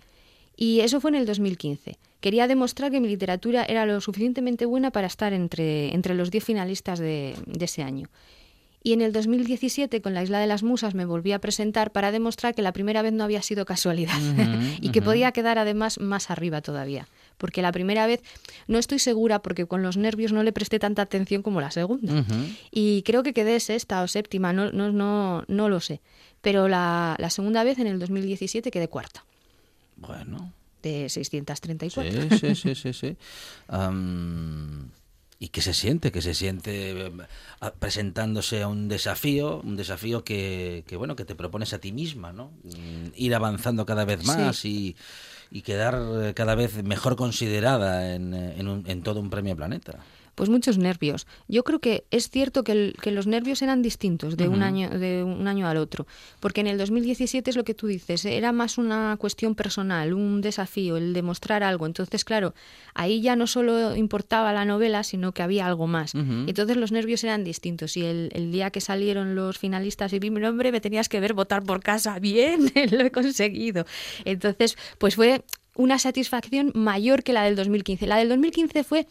[0.57, 1.97] Y eso fue en el 2015.
[2.19, 6.43] Quería demostrar que mi literatura era lo suficientemente buena para estar entre, entre los 10
[6.43, 8.09] finalistas de, de ese año.
[8.83, 12.11] Y en el 2017, con la Isla de las Musas, me volví a presentar para
[12.11, 14.17] demostrar que la primera vez no había sido casualidad
[14.81, 17.07] y que podía quedar además más arriba todavía.
[17.37, 18.21] Porque la primera vez
[18.67, 22.23] no estoy segura porque con los nervios no le presté tanta atención como la segunda.
[22.71, 25.99] Y creo que quedé sexta o séptima, no, no, no, no lo sé.
[26.41, 29.25] Pero la, la segunda vez, en el 2017, quedé cuarta,
[29.97, 32.37] Bueno, de 634.
[32.37, 32.93] sí, sí, sí, sí.
[32.93, 33.17] sí.
[35.39, 36.11] ¿Y qué se siente?
[36.11, 37.11] ¿Qué se siente eh,
[37.79, 39.61] presentándose a un desafío?
[39.61, 42.51] Un desafío que, que, bueno, que te propones a ti misma, ¿no?
[42.63, 44.95] Mm, Ir avanzando cada vez más y,
[45.51, 49.55] y quedar eh, cada vez mejor considerada en, eh, en, un- en todo un premio
[49.55, 49.99] Planeta.
[50.37, 51.25] Pues muchos nervios.
[51.47, 54.89] Yo creo que es cierto que, el- que los nervios eran distintos de un año
[54.91, 56.05] de un año al otro,
[56.39, 60.41] porque en el 2017 es lo que tú dices, era más una cuestión personal, un
[60.41, 61.87] desafío, el demostrar algo.
[61.87, 62.53] Entonces, claro,
[62.93, 66.13] ahí ya no solo importaba la novela, sino que había algo más.
[66.13, 70.29] Entonces los nervios eran distintos y el, el día que salieron los finalistas y vi
[70.29, 72.19] mi nombre me tenías que ver votar por casa.
[72.27, 73.85] Bien, lo he conseguido.
[74.23, 75.43] Entonces, pues fue
[75.77, 78.05] una satisfacción mayor que la del 2015.
[78.07, 79.07] La del 2015 fue,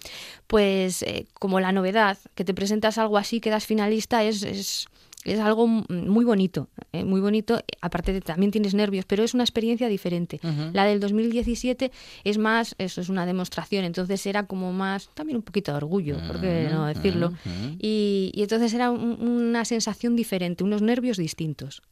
[0.46, 4.86] pues, eh, como la novedad, que te presentas algo así, quedas finalista, es, es,
[5.24, 7.02] es algo muy bonito, ¿eh?
[7.04, 7.60] muy bonito.
[7.80, 10.38] Aparte de también tienes nervios, pero es una experiencia diferente.
[10.72, 11.90] La del 2017
[12.24, 16.18] es más, eso es una demostración, entonces era como más, también un poquito de orgullo,
[16.28, 17.32] ¿por qué no decirlo?
[17.80, 21.82] y, y entonces era un- una sensación diferente, unos nervios distintos.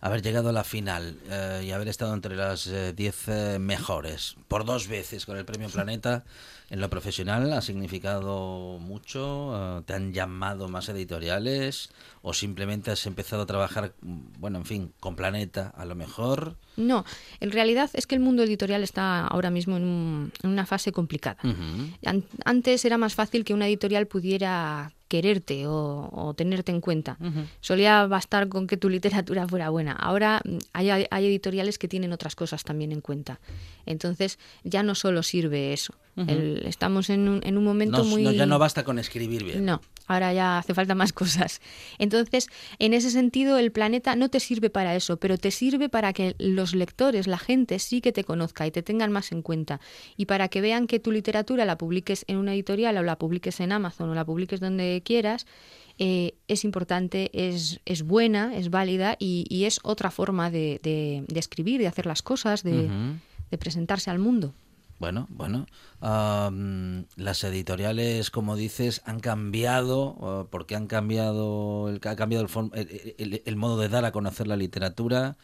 [0.00, 4.86] Haber llegado a la final eh, y haber estado entre las 10 mejores por dos
[4.88, 6.24] veces con el premio Planeta
[6.70, 9.78] en lo profesional ha significado mucho.
[9.78, 11.90] Eh, ¿Te han llamado más editoriales
[12.22, 16.56] o simplemente has empezado a trabajar, bueno, en fin, con Planeta a lo mejor?
[16.76, 17.04] No,
[17.40, 20.92] en realidad es que el mundo editorial está ahora mismo en, un- en una fase
[20.92, 21.38] complicada.
[22.06, 27.18] An- Antes era más fácil que una editorial pudiera quererte o, o tenerte en cuenta.
[27.60, 29.92] Solía bastar con que tu literatura fuera buena.
[29.92, 33.38] Ahora mm, hay, hay editoriales que tienen otras cosas también en cuenta.
[33.84, 35.92] Entonces ya no solo sirve eso.
[36.28, 38.22] El- estamos en un, en un momento muy...
[38.22, 39.64] no, ya no basta con escribir bien.
[39.64, 41.60] No, ahora ya hace falta más cosas.
[41.98, 42.48] Entonces,
[42.78, 46.34] en ese sentido, el planeta no te sirve para eso, pero te sirve para que
[46.38, 49.80] los lectores, la gente, sí que te conozca y te tengan más en cuenta.
[50.16, 53.58] Y para que vean que tu literatura la publiques en una editorial o la publiques
[53.60, 55.46] en Amazon o la publiques donde quieras.
[55.98, 61.24] eh, es importante, es, es buena, es válida y, y es otra forma de, de-
[61.26, 62.88] de escribir, de hacer las cosas, de,
[63.50, 64.54] de presentarse al mundo.
[65.02, 65.66] Bueno, bueno.
[66.00, 73.80] las editoriales, como dices, han cambiado, porque han cambiado el, ha cambiado el, el- modo
[73.80, 75.36] de dar a conocer la literatura.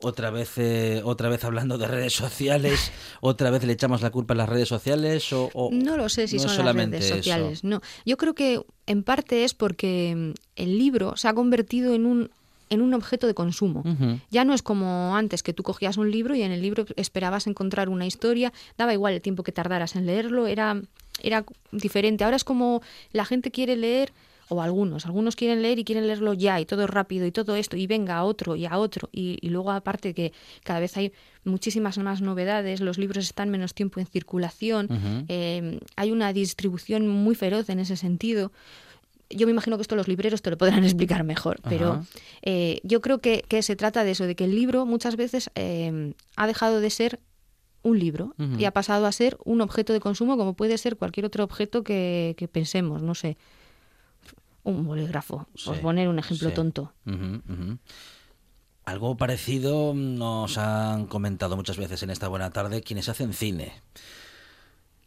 [0.00, 4.32] Otra vez, eh, otra vez hablando de redes sociales, otra vez le echamos la culpa
[4.32, 7.16] a las redes sociales o, o No lo sé si no son las redes eso?
[7.16, 7.64] sociales.
[7.64, 12.06] No, yo creo que en parte es porque mm, el libro se ha convertido en
[12.06, 12.30] un
[12.72, 13.84] en un objeto de consumo.
[14.30, 17.46] Ya no es como antes que tú cogías un libro y en el libro esperabas
[17.46, 20.80] encontrar una historia, daba igual el tiempo que tardaras en leerlo, era
[21.22, 22.24] era diferente.
[22.24, 22.80] Ahora es como
[23.12, 24.12] la gente quiere leer
[24.48, 27.76] o algunos, algunos quieren leer y quieren leerlo ya y todo rápido y todo esto
[27.76, 30.32] y venga a otro y a otro y, y luego aparte que
[30.64, 31.12] cada vez hay
[31.44, 34.88] muchísimas más novedades, los libros están menos tiempo en circulación,
[35.28, 38.50] eh, hay una distribución muy feroz en ese sentido.
[39.36, 42.04] Yo me imagino que esto los libreros te lo podrán explicar mejor, pero
[42.42, 45.50] eh, yo creo que, que se trata de eso, de que el libro muchas veces
[45.54, 47.20] eh, ha dejado de ser
[47.84, 51.26] un libro y ha pasado a ser un objeto de consumo como puede ser cualquier
[51.26, 53.36] otro objeto que, que pensemos, no sé,
[54.62, 56.54] un bolígrafo, por Sí, poner un ejemplo sí.
[56.54, 56.92] tonto.
[57.06, 57.78] Ujú.
[58.84, 63.72] Algo parecido nos han comentado muchas veces en esta buena tarde quienes hacen cine.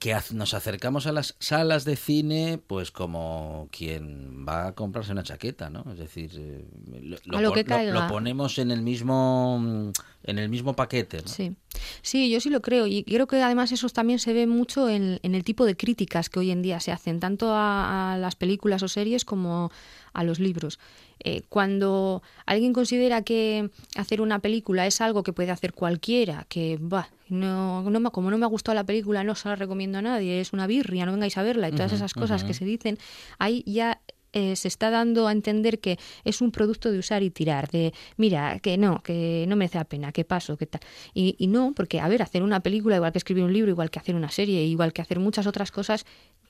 [0.06, 5.24] Que nos acercamos a las salas de cine, pues como quien va a comprarse una
[5.24, 5.84] chaqueta, ¿no?
[5.92, 6.64] Es decir, eh,
[7.02, 7.92] lo, A lo pon- que lo- caiga.
[7.94, 9.92] lo ponemos en el mismo
[10.24, 11.28] en el mismo paquete, ¿no?
[11.28, 11.56] Sí.
[12.04, 15.20] sí, yo sí lo creo y creo que además eso también se ve mucho en,
[15.24, 18.36] en el tipo de críticas que hoy en día se hacen, tanto a, a las
[18.36, 19.72] películas o series como
[20.14, 20.78] a los libros.
[21.24, 26.78] Eh, cuando alguien considera que hacer una película es algo que puede hacer cualquiera, que
[26.80, 29.98] bah, no, no me- como no me ha gustado la película no se la recomiendo
[29.98, 32.66] a nadie, es una birria, no vengáis a verla y todas esas cosas que se
[32.66, 32.98] dicen,
[33.40, 34.00] ahí ya
[34.36, 37.92] eh, se está dando a entender que es un producto de usar y tirar, de
[38.18, 40.82] mira, que no, que no merece la pena, que paso, que tal.
[41.16, 43.90] Y, y no, porque, a ver, hacer una película, igual que escribir un libro, igual
[43.90, 46.06] que hacer una serie, igual que hacer muchas otras cosas,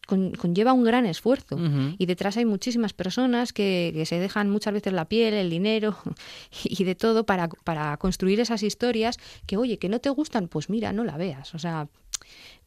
[0.08, 1.58] con- conlleva un gran esfuerzo.
[1.98, 5.96] Y detrás hay muchísimas personas que, que se dejan muchas veces la piel, el dinero
[6.64, 9.18] y de todo para, para construir esas historias
[9.48, 11.56] que, oye, que no te gustan, pues mira, no la veas.
[11.56, 11.88] O sea,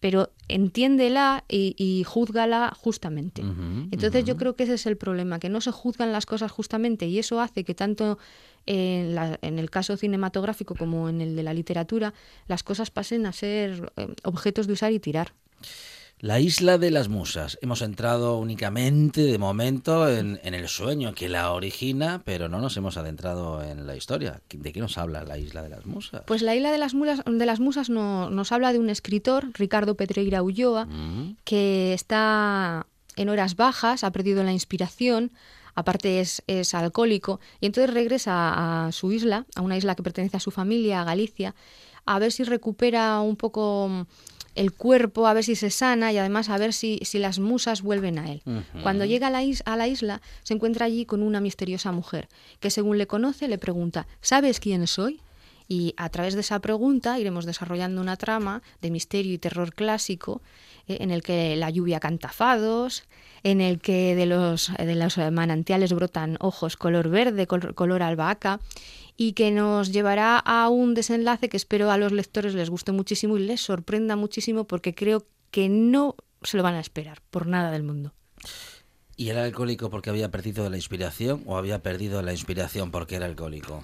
[0.00, 3.42] pero entiéndela y, y júzgala justamente.
[3.90, 7.06] Entonces yo creo que ese es el problema, que no se juzgan las cosas justamente
[7.06, 8.18] y eso hace que tanto
[8.66, 12.12] en, la- en el caso cinematográfico como en el de la literatura
[12.46, 15.32] las cosas pasen a ser eh, objetos de usar y tirar.
[16.20, 17.58] La isla de las musas.
[17.62, 22.76] Hemos entrado únicamente de momento en, en el sueño que la origina, pero no nos
[22.76, 24.40] hemos adentrado en la historia.
[24.52, 26.22] ¿De qué nos habla la isla de las musas?
[26.26, 29.50] Pues la isla de las, mulas- de las musas no- nos habla de un escritor,
[29.54, 31.36] Ricardo Pedreira Ulloa, Mm.
[31.44, 35.30] que está en horas bajas, ha perdido la inspiración,
[35.76, 40.36] aparte es, es alcohólico, y entonces regresa a, su isla, a una isla que pertenece
[40.36, 41.54] a su familia, a Galicia,
[42.06, 44.06] a ver si recupera un poco
[44.58, 47.82] el cuerpo, a ver si se sana y además a ver si, si las musas
[47.82, 48.42] vuelven a él.
[48.82, 52.28] Cuando llega a la, is- a la isla, se encuentra allí con una misteriosa mujer,
[52.60, 55.20] que según le conoce le pregunta, ¿sabes quién soy?
[55.70, 60.40] Y a través de esa pregunta iremos desarrollando una trama de misterio y terror clásico
[60.86, 63.04] eh, en el que la lluvia canta fados,
[63.42, 68.60] en el que de los, de los manantiales brotan ojos color verde, col- color albahaca,
[69.20, 73.36] y que nos llevará a un desenlace que espero a los lectores les guste muchísimo
[73.36, 77.72] y les sorprenda muchísimo porque creo que no se lo van a esperar por nada
[77.72, 78.14] del mundo.
[79.16, 83.26] ¿Y era alcohólico porque había perdido la inspiración o había perdido la inspiración porque era
[83.26, 83.82] alcohólico?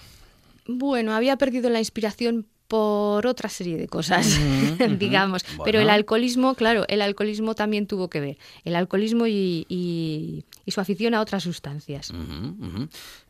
[0.68, 4.38] Bueno, había perdido la inspiración por otra serie de cosas,
[4.98, 5.44] digamos.
[5.64, 8.38] Pero el alcoholismo, claro, el alcoholismo también tuvo que ver.
[8.64, 12.10] El alcoholismo y, y- y su afición a otras sustancias.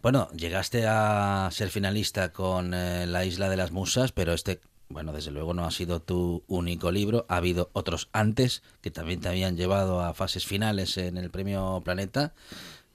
[0.02, 5.12] Bueno, llegaste a ser finalista con eh, La Isla de las Musas, pero este, bueno,
[5.12, 7.26] desde luego no ha sido tu único libro.
[7.28, 11.82] Ha habido otros antes que también te habían llevado a fases finales en el Premio
[11.84, 12.34] Planeta.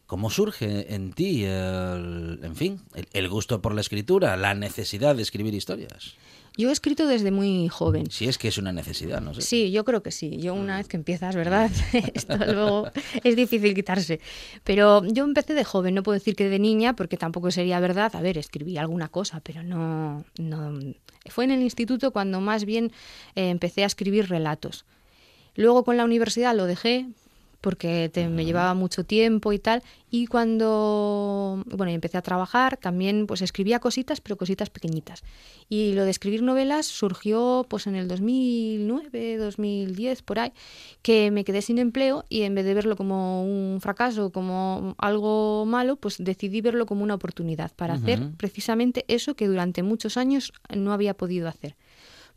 [0.10, 5.16] ¿Cómo surge en ti, el, en fin, el, el gusto por la escritura, la necesidad
[5.16, 6.16] de escribir historias?
[6.58, 8.10] Yo he escrito desde muy joven.
[8.10, 9.44] Si es que es una necesidad, no sé.
[9.44, 10.38] Sí, yo creo que sí.
[10.40, 11.70] Yo una vez que empiezas, ¿verdad?
[12.16, 12.90] Esto luego
[13.24, 14.20] es difícil quitarse.
[14.64, 18.16] Pero yo empecé de joven, no puedo decir que de niña, porque tampoco sería verdad.
[18.16, 20.26] A ver, escribí alguna cosa, pero no...
[20.40, 20.80] no...
[21.28, 22.92] Fue en el instituto cuando más bien
[23.36, 24.86] eh, empecé a escribir relatos.
[25.54, 27.06] Luego con la universidad lo dejé
[27.62, 29.84] porque te- me llevaba mucho tiempo y tal.
[30.12, 35.24] Y cuando bueno, empecé a trabajar, también pues escribía cositas, pero cositas pequeñitas.
[35.68, 40.52] Y lo de escribir novelas surgió pues en el 2009, 2010, por ahí,
[41.02, 45.66] que me quedé sin empleo y en vez de verlo como un fracaso, como algo
[45.66, 50.54] malo, pues decidí verlo como una oportunidad para hacer precisamente eso que durante muchos años
[50.76, 51.76] no había podido hacer.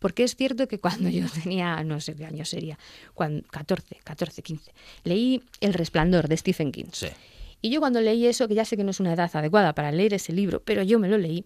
[0.03, 2.79] Porque es cierto que cuando yo tenía, no sé qué año sería,
[3.15, 4.73] cuando, 14, 14, 15,
[5.05, 6.87] leí El Resplandor de Stephen King.
[6.93, 7.07] Sí.
[7.63, 9.91] Y yo cuando leí eso, que ya sé que no es una edad adecuada para
[9.93, 11.45] leer ese libro, pero yo me lo leí,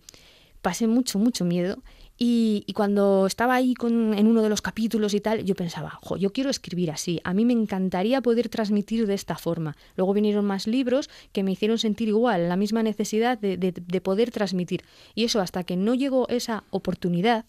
[0.63, 1.79] pasé mucho, mucho miedo.
[2.19, 5.99] Y, y cuando estaba ahí con, en uno de los capítulos y tal, yo pensaba,
[6.03, 9.77] jo, yo quiero escribir así, a mí me encantaría poder transmitir de esta forma.
[9.97, 14.01] Luego vinieron más libros que me hicieron sentir igual, la misma necesidad de, de- de
[14.01, 14.83] poder transmitir.
[15.15, 17.45] Y eso hasta que no llegó esa oportunidad,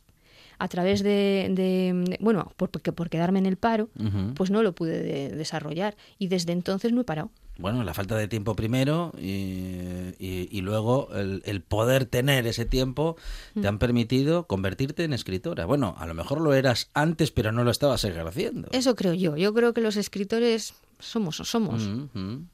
[0.59, 3.89] a través de, de- bueno, por, porque- por quedarme en el paro,
[4.35, 5.95] pues no lo pude de- desarrollar.
[6.19, 7.29] Y desde entonces no he parado.
[7.59, 12.65] Bueno, la falta de tiempo primero y, y- y luego el, el poder tener ese
[12.65, 13.17] tiempo
[13.59, 15.65] te han permitido convertirte en escritora.
[15.65, 18.67] Bueno, a lo mejor lo eras antes, pero no lo estabas ejerciendo.
[18.73, 19.37] Eso creo yo.
[19.37, 21.81] Yo creo que los escritores somos o somos.
[21.87, 22.47] Mm, mm.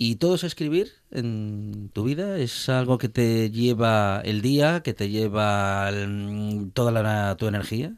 [0.00, 2.38] ¿Y todo es escribir en tu vida?
[2.38, 7.96] ¿Es algo que te lleva el día, que te lleva el- toda la- tu energía?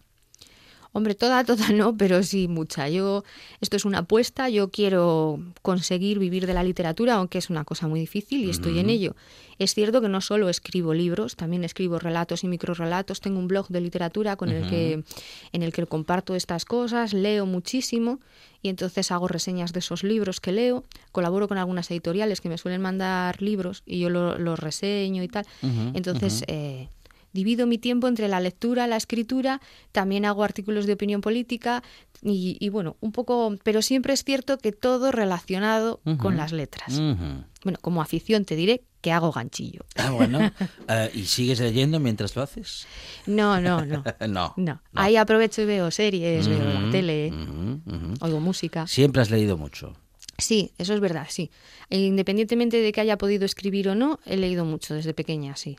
[0.93, 2.88] Hombre, toda, toda no, pero sí mucha.
[2.88, 3.22] Yo,
[3.61, 7.86] esto es una apuesta, yo quiero conseguir vivir de la literatura, aunque es una cosa
[7.86, 9.14] muy difícil y estoy en ello.
[9.59, 13.20] Es cierto que no solo escribo libros, también escribo relatos y microrelatos.
[13.20, 15.05] Tengo un blog de literatura con el que,
[15.53, 18.18] en el que comparto estas cosas, leo muchísimo
[18.62, 20.84] y entonces hago reseñas de esos libros que leo.
[21.12, 25.28] Colaboro con algunas editoriales que me suelen mandar libros y yo lo- los reseño y
[25.28, 25.45] tal.
[25.95, 26.88] entonces, eh,
[27.33, 29.61] divido mi tiempo entre la lectura, la escritura,
[29.93, 31.83] también hago artículos de opinión política
[32.22, 37.01] y, y bueno, un poco, pero siempre es cierto que todo relacionado con las letras.
[37.62, 39.85] Bueno, como afición te diré que hago ganchillo.
[39.97, 40.39] Ah, bueno.
[40.89, 42.87] Eh, ¿Y sigues leyendo mientras lo haces?
[43.26, 44.03] No, no, no.
[44.28, 44.55] no.
[44.57, 47.33] No, ahí aprovecho y veo series, veo la tele,
[48.20, 48.89] oigo música.
[48.89, 49.95] Siempre has leído mucho.
[50.37, 51.51] Sí, eso es verdad, sí.
[51.91, 55.76] E Independientemente de que haya podido escribir o no, he leído mucho desde pequeña, sí.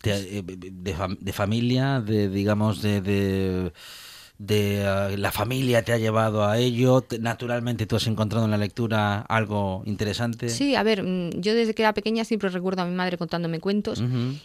[0.00, 3.72] Te- eh, de, fam- de familia, de digamos, de, de,
[4.38, 7.00] de, ah, la familia te ha llevado a ello.
[7.00, 10.48] Te- naturalmente tú has encontrado en la lectura algo interesante.
[10.48, 13.58] Sí, a ver, mm, yo desde que era pequeña siempre recuerdo a mi madre contándome
[13.60, 14.02] cuentos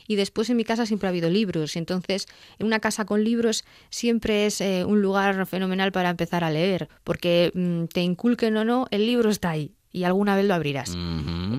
[0.08, 1.76] y después en mi casa siempre ha habido libros.
[1.76, 2.28] y Entonces,
[2.58, 6.90] en una casa con libros siempre es eh, un lugar fenomenal para empezar a leer,
[7.04, 10.94] porque mm, te inculquen o no, el libro está ahí y alguna vez lo abrirás.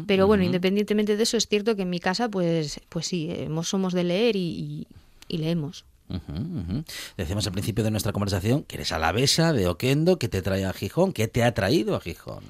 [0.07, 3.68] Pero bueno, independientemente de eso, es cierto que en mi casa, pues, pues sí, hemos-
[3.68, 4.87] somos de leer y, y-
[5.28, 5.87] y leemos.
[7.16, 10.72] Decíamos al principio de nuestra conversación que eres alavesa de Oquendo, que te trae a
[10.72, 11.12] Gijón.
[11.12, 12.45] ¿Qué te ha traído a Gijón?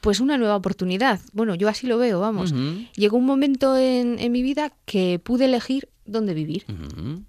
[0.00, 1.20] Pues una nueva oportunidad.
[1.32, 2.52] Bueno, yo así lo veo, vamos.
[2.96, 6.64] Llegó un momento en, en mi vida que pude elegir dónde vivir.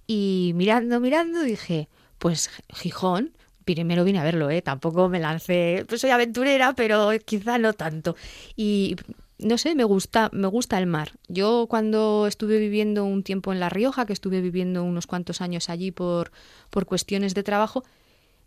[0.07, 1.87] Y mirando, mirando, dije,
[2.17, 3.31] pues Gijón,
[3.75, 4.61] primero vine a verlo, ¿eh?
[4.61, 8.15] Tampoco me lancé, pues soy aventurera, pero quizá no tanto.
[8.55, 8.95] Y
[9.37, 11.11] no sé, me gusta, me gusta el mar.
[11.27, 15.69] Yo cuando estuve viviendo un tiempo en La Rioja, que estuve viviendo unos cuantos años
[15.69, 16.31] allí por,
[16.71, 17.83] por cuestiones de trabajo,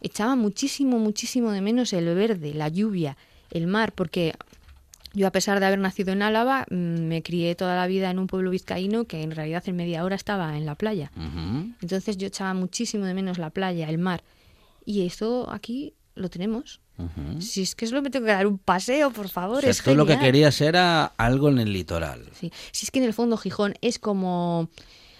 [0.00, 3.16] echaba muchísimo, muchísimo de menos el verde, la lluvia,
[3.50, 4.34] el mar, porque
[5.14, 8.18] yo, a pesar de haber nacido en Álava, mm, me crié toda la vida en
[8.18, 11.12] un pueblo vizcaíno que en realidad en media hora estaba en la playa.
[11.80, 14.24] Entonces yo echaba muchísimo de menos la playa, el mar.
[14.84, 16.80] Y eso aquí lo tenemos.
[16.98, 17.40] Ujú.
[17.40, 19.58] Si es que solo me tengo que dar un paseo, por favor.
[19.58, 22.28] O sea, es lo que querías era algo en el litoral.
[22.38, 22.52] Sí.
[22.70, 24.68] Si es que en el fondo Gijón es como...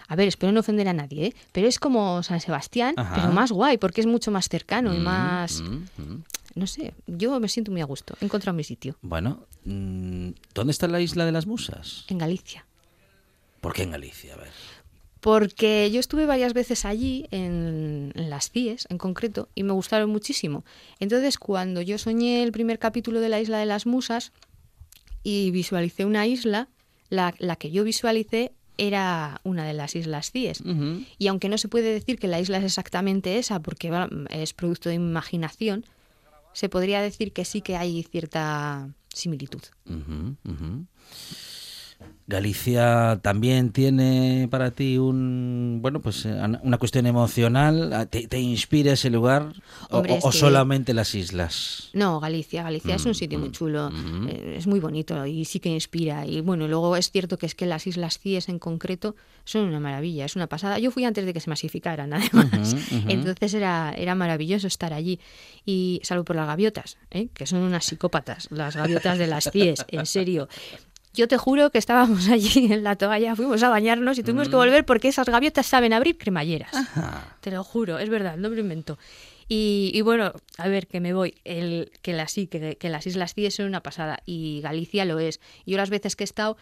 [0.09, 1.35] A ver, espero no ofender a nadie, ¿eh?
[1.53, 3.15] pero es como San Sebastián, Ajá.
[3.15, 5.63] pero más guay, porque es mucho más cercano y Mm, más...
[5.63, 6.25] mm, mm.
[6.57, 8.15] no sé, yo me siento muy a gusto.
[8.21, 8.97] He encontrado mi sitio.
[9.01, 12.05] Bueno, ¿dónde está la isla de las musas?
[12.09, 12.67] En Galicia.
[13.63, 14.35] ¿Por qué en Galicia?
[14.35, 14.51] A ver.
[15.23, 20.11] Porque yo estuve varias veces allí, en, en las CIES en concreto, y me gustaron
[20.11, 20.65] muchísimo.
[20.99, 24.33] Entonces, cuando yo soñé el primer capítulo de la isla de las musas
[25.23, 26.69] y visualicé una isla,
[27.09, 30.63] la, la que yo visualicé era una de las islas CIES.
[31.19, 34.53] Y aunque no se puede decir que la isla es exactamente esa, porque va- es
[34.55, 35.85] producto de imaginación,
[36.53, 39.63] se podría decir que sí que hay cierta similitud.
[42.27, 48.93] Galicia también tiene para ti un bueno pues eh, una cuestión emocional te, te inspira
[48.93, 49.53] ese lugar
[49.91, 53.39] o, Hombre, o- es o que- solamente las islas No, Galicia, Galicia es un sitio
[53.39, 53.91] muy chulo,
[54.29, 56.25] eh, es muy bonito y sí que inspira.
[56.25, 59.81] Y bueno, luego es cierto que es que las Islas Cíes en concreto son una
[59.81, 60.79] maravilla, es una pasada.
[60.79, 62.75] Yo fui antes de que se masificaran, además.
[63.09, 65.19] Entonces era, era maravilloso estar allí.
[65.67, 67.29] Y salvo por las gaviotas, ¿eh?
[67.35, 70.49] que son unas psicópatas, las gaviotas de las Cíes, en serio.
[71.15, 74.57] Yo te juro que estábamos allí en la toalla, fuimos a bañarnos y tuvimos que
[74.57, 76.71] volver porque esas gaviotas saben abrir cremalleras.
[77.41, 78.99] Te lo juro, es verdad, no me lo invento.
[79.49, 81.35] Y, y bueno, a ver, que me voy.
[81.45, 85.19] El, que, las, sí, que, que las Islas Cíes son una pasada y Galicia lo
[85.19, 85.41] es.
[85.67, 86.57] Yo las veces que he estado,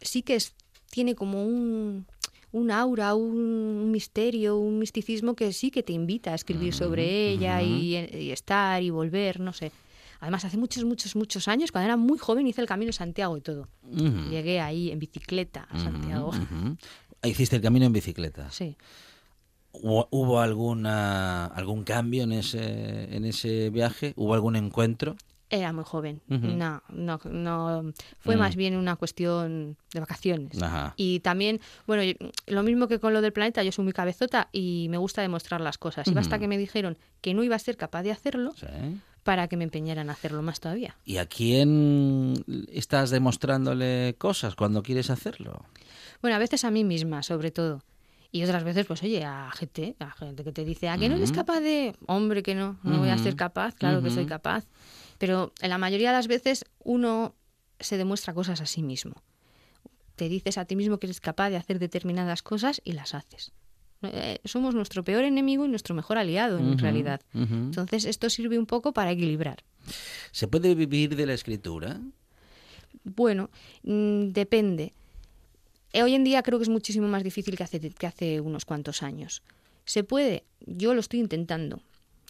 [0.00, 0.54] sí que es,
[0.90, 2.06] tiene como un,
[2.52, 7.62] un aura, un misterio, un misticismo que sí que te invita a escribir sobre ella
[7.62, 9.72] y, y estar y volver, no sé.
[10.20, 13.36] Además, hace muchos, muchos, muchos años, cuando era muy joven, hice el Camino de Santiago
[13.36, 13.68] y todo.
[14.30, 16.28] Llegué ahí en bicicleta a Santiago.
[16.28, 16.76] ujú.
[17.22, 18.76] hiciste el camino en bicicleta Sí.
[19.72, 25.16] ¿Hubo, alguna algún cambio en ese en ese viaje hubo algún encuentro
[25.50, 26.20] Era muy joven.
[26.28, 27.92] No, no, no.
[28.18, 28.38] Fue Mm.
[28.40, 30.60] más bien una cuestión de vacaciones.
[30.60, 30.92] Ajá.
[30.96, 32.14] Y también, bueno, yo-
[32.48, 35.60] lo mismo que con lo del planeta, yo soy muy cabezota y me gusta demostrar
[35.60, 36.08] las cosas.
[36.08, 38.66] Y basta que me dijeron que no iba a ser capaz de hacerlo Sí.
[39.26, 40.96] Para que me empeñaran a hacerlo más todavía.
[41.04, 45.64] ¿Y a quién estás demostrándole cosas cuando quieres hacerlo?
[46.22, 47.82] Bueno, a veces a mí misma, sobre todo.
[48.30, 51.16] Y otras veces, pues oye, a gente, a gente que te dice, ¿a que no
[51.16, 51.96] eres capaz de...?
[52.06, 54.64] Hombre, que no, no voy a ser capaz, claro que soy capaz.
[55.18, 57.34] Pero en la mayoría de las veces uno
[57.80, 59.24] se demuestra cosas a sí mismo.
[60.14, 63.52] Te dices a ti mismo que eres capaz de hacer determinadas cosas y las haces.
[64.02, 67.20] Eh, somos nuestro peor enemigo y nuestro mejor aliado, en realidad.
[67.34, 69.64] Entonces, esto sirve un poco para equilibrar.
[70.32, 72.00] ¿Se puede vivir de la escritura?
[73.04, 73.50] Bueno,
[73.82, 74.92] mm, depende.
[75.92, 78.64] Eh, Hoy en día creo que es muchísimo más difícil que hace, que hace unos
[78.64, 79.42] cuantos años.
[79.84, 80.44] ¿Se puede?
[80.60, 81.80] Yo lo estoy intentando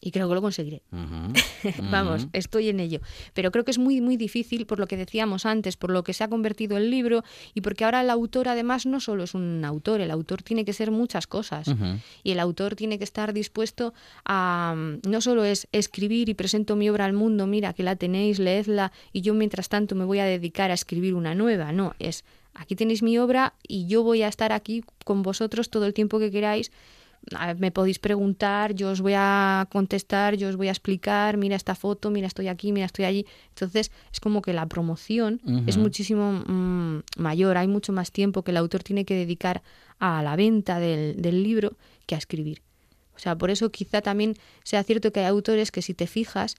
[0.00, 0.82] y creo que lo conseguiré.
[1.90, 3.00] Vamos, estoy en ello.
[3.34, 6.12] Pero creo que es muy, muy difícil por lo que decíamos antes, por lo que
[6.12, 7.24] se ha convertido el libro
[7.54, 10.72] y porque ahora el autor además no solo es un autor, el autor tiene que
[10.72, 11.68] ser muchas cosas.
[12.22, 13.94] Y el autor tiene que estar dispuesto
[14.24, 14.74] a...
[14.76, 18.38] mm, No solo es escribir y presento mi obra al mundo, mira, que la tenéis,
[18.38, 21.72] leedla, y yo mientras tanto me voy a dedicar a escribir una nueva.
[21.72, 22.24] No, es,
[22.54, 26.18] aquí tenéis mi obra y yo voy a estar aquí con vosotros todo el tiempo
[26.18, 26.70] que queráis.
[27.58, 31.74] Me podéis preguntar, yo os voy a contestar, yo os voy a explicar, mira esta
[31.74, 33.26] foto, mira estoy aquí, mira estoy allí.
[33.48, 38.52] Entonces es como que la promoción es muchísimo mm, mayor, hay mucho más tiempo que
[38.52, 39.62] el autor tiene que dedicar
[39.98, 42.62] a la venta del, del libro que a escribir.
[43.16, 46.56] O sea, por eso quizá también sea cierto que hay autores que si te fijas,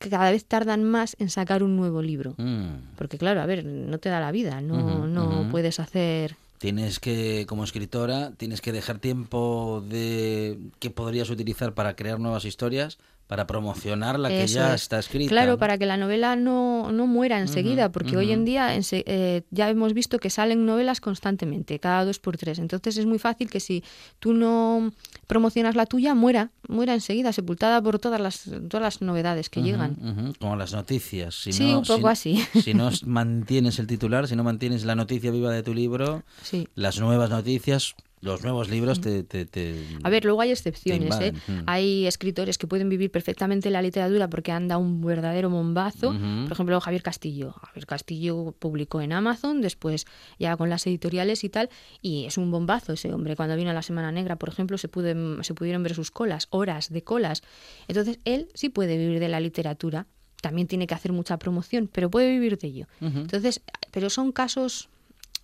[0.00, 2.34] que cada vez tardan más en sacar un nuevo libro.
[2.38, 2.96] Mm.
[2.96, 6.36] Porque claro, a ver, no te da la vida, no, no puedes hacer...
[6.60, 12.44] Tienes que, como escritora, tienes que dejar tiempo de que podrías utilizar para crear nuevas
[12.44, 12.98] historias,
[13.30, 14.82] para promocionar la que Eso ya es.
[14.82, 15.28] está escrita.
[15.30, 15.58] Claro, ¿no?
[15.58, 19.70] para que la novela no, no muera enseguida, porque hoy en día ense- eh, ya
[19.70, 22.58] hemos visto que salen novelas constantemente, cada dos por tres.
[22.58, 23.84] Entonces es muy fácil que si
[24.18, 24.90] tú no
[25.28, 30.34] promocionas la tuya, muera, muera enseguida, sepultada por todas las, todas las novedades que llegan.
[30.40, 31.36] Como las noticias.
[31.36, 32.44] Si Sí, no- un poco si- así.
[32.64, 36.66] Si no mantienes el titular, si no mantienes la noticia viva de tu libro, Sí.
[36.74, 39.22] las nuevas noticias, los nuevos libros te...
[39.22, 41.08] te- te- A ver, luego hay excepciones.
[41.20, 41.32] ¿eh?
[41.48, 41.62] mm.
[41.66, 46.12] Hay escritores que pueden vivir perfectamente la literatura porque han dado un verdadero bombazo.
[46.44, 47.52] Por ejemplo, Javier Castillo.
[47.52, 50.04] Javier Castillo publicó en Amazon, después
[50.38, 51.70] ya con las editoriales y tal,
[52.02, 53.36] y es un bombazo ese hombre.
[53.36, 56.46] Cuando vino a la Semana Negra, por ejemplo, se, pude- se pudieron ver sus colas,
[56.50, 57.42] horas de colas.
[57.88, 60.06] Entonces, él sí puede vivir de la literatura.
[60.42, 62.86] También tiene que hacer mucha promoción, pero puede vivir de ello.
[63.00, 63.62] Entonces,
[63.92, 64.89] pero son casos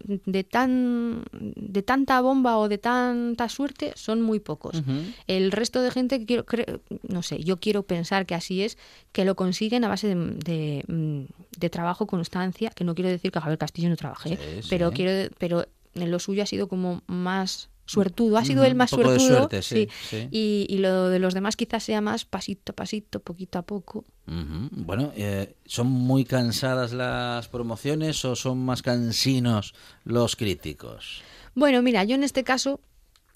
[0.05, 4.82] de tan de tanta bomba o de tanta suerte son muy pocos.
[5.26, 8.78] El resto de gente que quiero cre- no sé, yo quiero pensar que así es,
[9.12, 11.24] que lo consiguen a base de, de, mm,
[11.59, 14.36] de trabajo, constancia, que no quiero decir que Javier Castillo no trabaje.
[14.36, 14.97] Sí, pero sí.
[14.97, 18.37] quiero pero en lo suyo ha sido como más suertudo.
[18.37, 19.18] Ha sido el más suertudo.
[19.20, 20.28] suerte, sí, sí.
[20.30, 24.05] Y, y lo de los demás quizás sea más pasito a pasito, poquito a poco.
[24.26, 29.74] Bueno, eh, ¿son muy cansadas las promociones o son más cansinos
[30.05, 31.22] los críticos?
[31.55, 32.80] Bueno, mira, yo en este caso,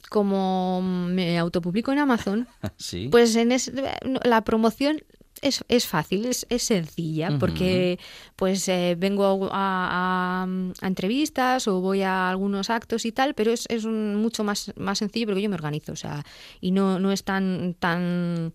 [0.09, 3.09] como me autopublico en Amazon, sí.
[3.11, 3.73] pues en es-
[4.25, 5.03] la promoción
[5.43, 7.99] es, es fácil, es, es sencilla, porque
[8.37, 10.47] pues eh, vengo a, a-
[10.81, 14.73] a entrevistas o voy a algunos actos y tal, pero es, es un- mucho más,
[14.77, 16.25] más sencillo porque yo me organizo, o sea,
[16.61, 18.53] y no, no es tan, tan,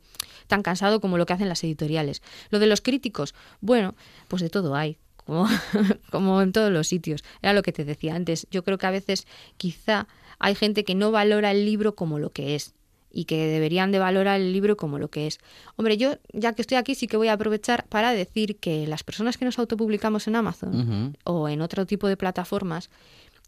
[0.48, 2.22] tan cansado como lo que hacen las editoriales.
[2.52, 3.96] Lo de los críticos, bueno,
[4.28, 4.98] pues de todo hay.
[5.26, 5.48] Como,
[6.12, 7.24] como en todos los sitios.
[7.42, 8.46] Era lo que te decía antes.
[8.52, 9.26] Yo creo que a veces
[9.58, 10.08] quizá
[10.38, 12.76] hay gente que no valora el libro como lo que es
[13.16, 15.40] y que deberían de valorar el libro como lo que es.
[15.78, 19.04] Hombre, yo ya que estoy aquí sí que voy a aprovechar para decir que las
[19.04, 22.90] personas que nos autopublicamos en Amazon o en otro tipo de plataformas,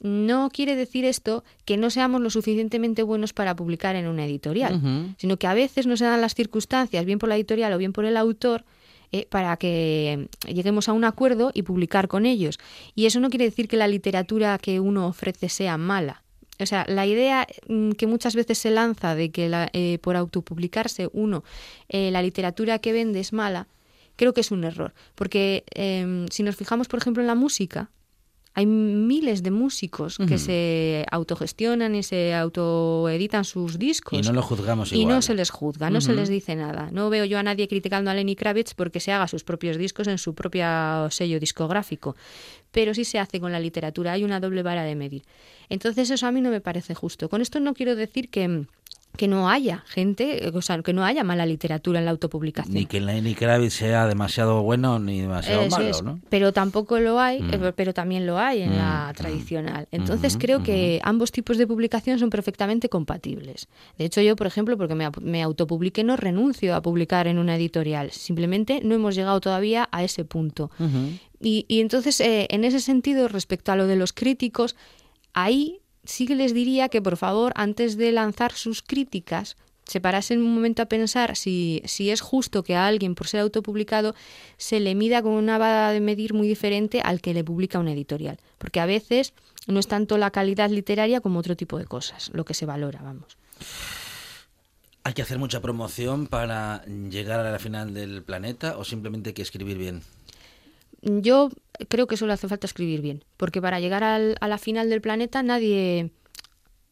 [0.01, 5.15] no quiere decir esto que no seamos lo suficientemente buenos para publicar en una editorial,
[5.17, 7.91] sino que a veces no se dan las circunstancias, bien por la editorial o bien
[7.91, 8.63] por el autor,
[9.11, 12.57] eh, para que lleguemos a un acuerdo y publicar con ellos.
[12.95, 16.23] Y eso no quiere decir que la literatura que uno ofrece sea mala.
[16.59, 20.15] O sea, la idea mm, que muchas veces se lanza de que la- eh, por
[20.15, 21.43] autopublicarse uno,
[21.89, 23.67] eh, la literatura que vende es mala,
[24.15, 24.93] creo que es un error.
[25.15, 27.89] Porque eh, si nos fijamos, por ejemplo, en la música,
[28.57, 34.17] hay miles de músicos que se autogestionan y se autoeditan sus discos.
[34.17, 35.17] Y no lo juzgamos Y igual.
[35.17, 36.89] no se les juzga, no se les dice nada.
[36.91, 40.07] No veo yo a nadie criticando a Lenny Kravitz porque se haga sus propios discos
[40.07, 40.65] en su propio
[41.11, 42.15] sello discográfico.
[42.71, 45.21] Pero sí se hace con la literatura, hay una doble vara de medir.
[45.69, 47.29] Entonces eso a mí no me parece justo.
[47.29, 48.65] Con esto no quiero decir que,
[49.15, 52.75] que no haya gente, o sea, que no haya mala literatura en la autopublicación.
[52.75, 56.19] Ni que Lenny Kravitz sea demasiado bueno ni demasiado Eso malo, es, ¿no?
[56.29, 57.53] Pero tampoco lo hay, Mm.
[57.63, 59.87] eh, pero también lo hay en la Mm, tradicional.
[59.91, 63.67] Entonces ujú, creo que ambos tipos de publicación son perfectamente compatibles.
[63.97, 67.55] De hecho, yo, por ejemplo, porque me, me autopubliqué, no renuncio a publicar en una
[67.55, 68.11] editorial.
[68.11, 70.69] Simplemente no hemos llegado todavía a ese punto.
[71.39, 74.75] Y entonces, eh, en ese sentido, respecto a lo de los críticos,
[75.33, 80.41] ahí sí que les diría que, por favor, antes de lanzar sus críticas, se parasen
[80.41, 84.15] un momento a pensar si, si es justo que a alguien, por ser autopublicado,
[84.57, 87.93] se le mida con una vara de medir muy diferente al que le publica una
[87.93, 88.39] editorial.
[88.57, 89.33] Porque a veces
[89.67, 93.01] no es tanto la calidad literaria como otro tipo de cosas, lo que se valora,
[93.01, 93.37] vamos.
[95.03, 99.33] ¿Hay que hacer mucha promoción para llegar a la final del planeta o simplemente hay
[99.33, 100.01] que escribir bien?
[101.01, 101.49] Yo
[101.89, 105.01] creo que solo hace falta escribir bien, porque para llegar al- a la final del
[105.01, 106.11] planeta nadie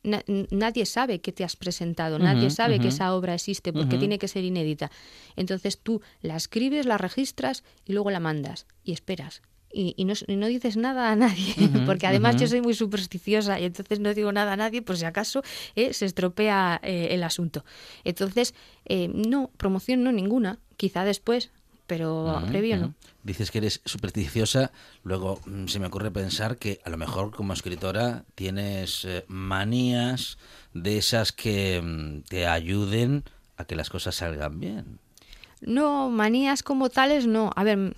[0.03, 4.19] na- nadie sabe que te has presentado, nadie sabe que esa obra existe porque tiene
[4.19, 4.91] que ser inédita.
[5.35, 9.41] Entonces tú la escribes, la registras y luego la mandas y esperas.
[9.73, 11.55] Y, y no, y no dices nada a nadie,
[11.87, 15.05] porque además yo soy muy supersticiosa y entonces no digo nada a nadie por si
[15.05, 15.41] acaso
[15.75, 17.65] eh, se estropea eh, el asunto.
[18.03, 18.53] Entonces,
[18.85, 21.49] eh, no, promoción no ninguna, quizá después,
[21.87, 22.93] pero Ujú, previo no.
[23.23, 24.71] Dices que eres supersticiosa,
[25.03, 30.37] luego mm, se me ocurre pensar que a lo mejor como escritora tienes eh, manías
[30.73, 33.23] de esas que mm, te ayuden
[33.57, 34.99] a que las cosas salgan bien.
[35.61, 37.51] No, manías como tales no.
[37.55, 37.95] A ver,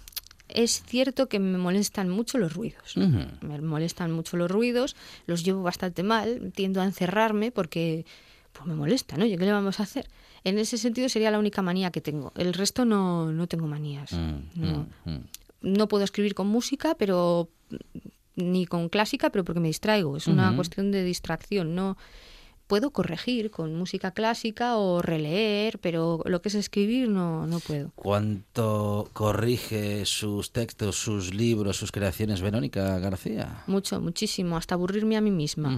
[0.48, 2.96] es cierto que me molestan mucho los ruidos.
[2.96, 8.06] Me molestan mucho los ruidos, los llevo bastante mal, tiendo a encerrarme porque
[8.54, 9.26] pues me molesta, ¿no?
[9.26, 10.08] ¿Y qué le vamos a hacer?
[10.44, 12.32] En ese sentido sería la única manía que tengo.
[12.36, 14.12] El resto no, no tengo manías.
[14.14, 14.88] Mm, No.
[15.06, 15.24] mm, mm.
[15.62, 17.50] no puedo escribir con música, pero
[18.36, 20.16] ni con clásica, pero porque me distraigo.
[20.18, 21.74] Es una cuestión de distracción.
[21.76, 21.98] No
[22.68, 27.92] puedo corregir con música clásica o releer, pero lo que es escribir no, no puedo.
[27.96, 33.64] ¿Cuánto corrige sus textos, sus libros, sus creaciones Verónica García?
[33.68, 35.78] Mucho, muchísimo, hasta aburrirme a mí misma.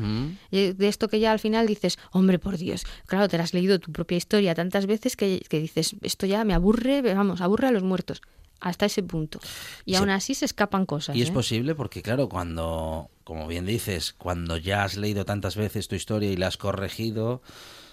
[0.52, 3.80] Y De esto que ya al final dices, hombre, por Dios, claro, te has leído
[3.80, 7.72] tu propia historia tantas veces que, que dices, esto ya me aburre, vamos, aburre a
[7.72, 8.22] los muertos.
[8.62, 9.40] Hasta ese punto.
[9.86, 9.98] Y Sí.
[9.98, 11.16] aún así se escapan cosas.
[11.16, 11.32] Y es ¿eh?
[11.32, 16.30] posible porque, claro, cuando, como bien dices, cuando ya has leído tantas veces tu historia
[16.30, 17.42] y la has corregido,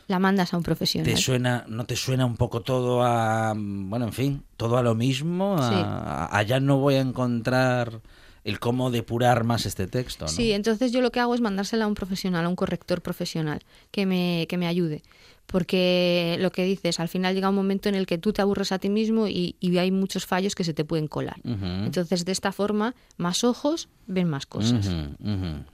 [0.09, 1.13] La mandas a un profesional.
[1.13, 4.95] ¿te suena, no te suena un poco todo a, bueno, en fin, todo a lo
[4.95, 5.57] mismo?
[5.59, 5.75] A, Sí.
[5.77, 8.01] a- allá no voy a encontrar
[8.45, 10.31] el cómo depurar más este texto, ¿no?
[10.31, 13.65] Sí, entonces yo lo que hago es mandársela a un profesional, a un corrector profesional,
[13.91, 15.03] que me, que me ayude.
[15.47, 18.73] Porque lo que dices, al final llega un momento en el que tú te aburres
[18.73, 21.41] a ti mismo y, y hay muchos fallos que se te pueden colar.
[21.45, 24.89] Entonces, de esta forma, más ojos ven más cosas.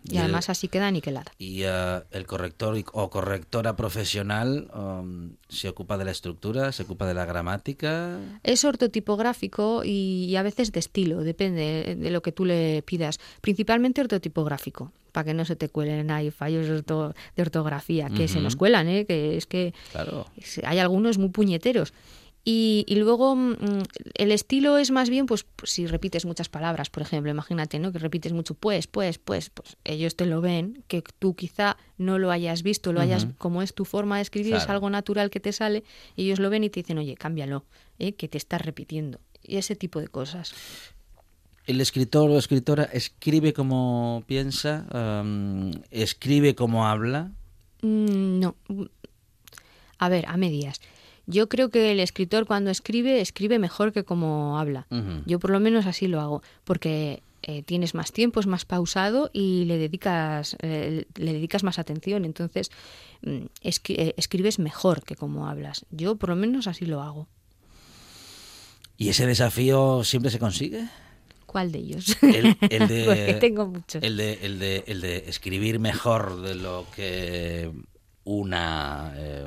[0.05, 1.33] Y además así queda aniquilada.
[1.39, 7.07] Y eh, el corrector o correctora profesional um, se ocupa de la estructura, se ocupa
[7.07, 8.19] de la gramática.
[8.43, 13.21] Es ortotipográfico y, y a veces de estilo, depende de lo que tú le pidas.
[13.41, 18.27] Principalmente ortotipográfico, para que no se te cuelen ahí fallos de orto- de ortografía, que
[18.29, 19.05] se nos cuelan, ¿eh?
[19.07, 20.27] que es que Claro.
[20.65, 21.93] hay algunos muy puñeteros.
[22.45, 23.55] Y, y luego mm,
[24.15, 27.93] el estilo es más bien, pues si repites muchas palabras, por ejemplo, imagínate, ¿no?
[27.93, 32.19] Que repites mucho, pues, pues, pues, pues ellos te lo ven, que tú quizá no
[32.19, 35.39] lo hayas visto, lo hayas, como es tu forma de escribir, es algo natural que
[35.39, 35.85] te sale,
[36.17, 37.65] ellos lo ven y te dicen, oye, cámbialo,
[38.01, 38.15] ¿eh?
[38.15, 39.21] que te estás repitiendo.
[39.45, 40.53] Y ese tipo de cosas.
[41.67, 44.85] El escritor o escritora escribe como piensa,
[45.91, 47.31] escribe como habla.
[47.83, 48.57] Mm, No.
[49.99, 50.81] A ver, a medias.
[51.27, 54.89] Yo creo que el escritor cuando escribe, escribe mejor que como habla.
[55.27, 59.31] Yo por lo menos así lo hago, porque eh, tienes más tiempo, es más pausado
[59.33, 62.25] y le dedicas, eh, le dedicas más atención.
[62.25, 62.71] Entonces,
[63.23, 65.87] mm, escri- eh, escribes mejor que como hablas.
[65.93, 67.29] Yo por lo menos así lo hago.
[68.97, 70.89] ¿Y ese desafío siempre se consigue?
[71.53, 72.17] ¿Cuál de ellos?
[72.23, 74.03] El, el de, Porque tengo muchos.
[74.03, 77.71] El de, el, de, el de escribir mejor de lo que
[78.25, 79.47] una, eh,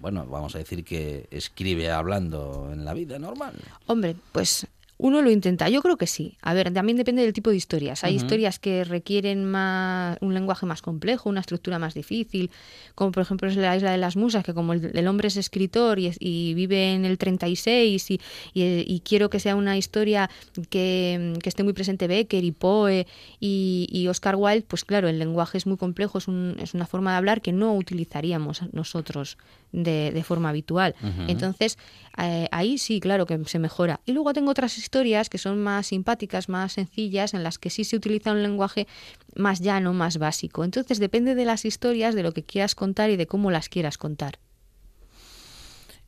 [0.00, 3.54] bueno, vamos a decir que escribe hablando en la vida normal.
[3.86, 4.66] Hombre, pues
[4.96, 5.68] uno lo intenta.
[5.68, 6.36] Yo creo que sí.
[6.40, 8.04] A ver, también depende del tipo de historias.
[8.04, 12.50] Hay historias que requieren más un lenguaje más complejo, una estructura más difícil,
[12.94, 15.36] como por ejemplo es la Isla de las Musas, que como el, el hombre es
[15.36, 18.20] escritor y, vive en el 36 y,
[18.54, 20.30] y, y quiero que sea una historia
[20.70, 23.06] que, que esté muy presente Becker y Poe
[23.40, 26.86] y, y Oscar Wilde, pues claro, el lenguaje es muy complejo, es, un- es una
[26.86, 29.38] forma de hablar que no utilizaríamos nosotros
[29.74, 30.94] de, de forma habitual.
[31.26, 31.78] Entonces,
[32.16, 34.00] eh, ahí sí, claro que se mejora.
[34.06, 37.84] Y luego tengo otras historias que son más simpáticas, más sencillas, en las que sí
[37.84, 38.86] se utiliza un lenguaje
[39.34, 40.64] más llano, más básico.
[40.64, 43.98] Entonces, depende de las historias, de lo que quieras contar y de cómo las quieras
[43.98, 44.38] contar.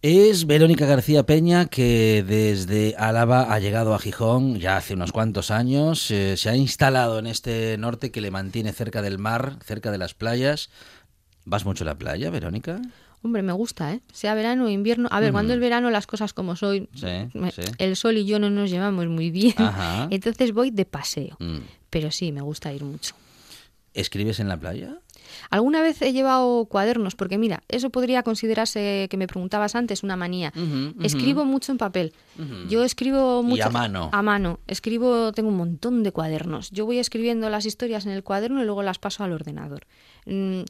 [0.03, 5.51] Es Verónica García Peña que desde Álava ha llegado a Gijón ya hace unos cuantos
[5.51, 6.11] años.
[6.11, 9.99] eh, se ha instalado en este norte que le mantiene cerca del mar, cerca de
[9.99, 10.71] las playas.
[11.45, 12.81] ¿Vas mucho a la playa, Verónica?
[13.27, 14.01] Hombre, me gusta, ¿eh?
[14.13, 15.09] Sea verano o invierno.
[15.13, 17.63] A ver, cuando el verano las cosas como soy, Sí, me- sí.
[17.79, 19.55] el sol y yo no nos llevamos muy bien.
[19.59, 20.07] Ajá.
[20.11, 21.37] Entonces voy de paseo.
[21.41, 21.59] Mm.
[21.91, 23.15] Pero sí, me gusta ir mucho.
[23.95, 24.99] ¿Escribes en la playa?
[25.51, 30.17] Alguna vez he llevado cuadernos, porque mira, eso podría considerarse, que me preguntabas antes, una
[30.17, 30.53] manía.
[31.03, 32.13] Escribo mucho en papel.
[32.69, 33.67] Yo escribo mucho.
[33.67, 34.11] a mano?
[34.13, 34.61] A mano.
[34.67, 36.71] Escribo, tengo un montón de cuadernos.
[36.71, 39.87] Yo voy escribiendo las historias en el cuaderno y luego las paso al ordenador.
[40.27, 40.61] Mm,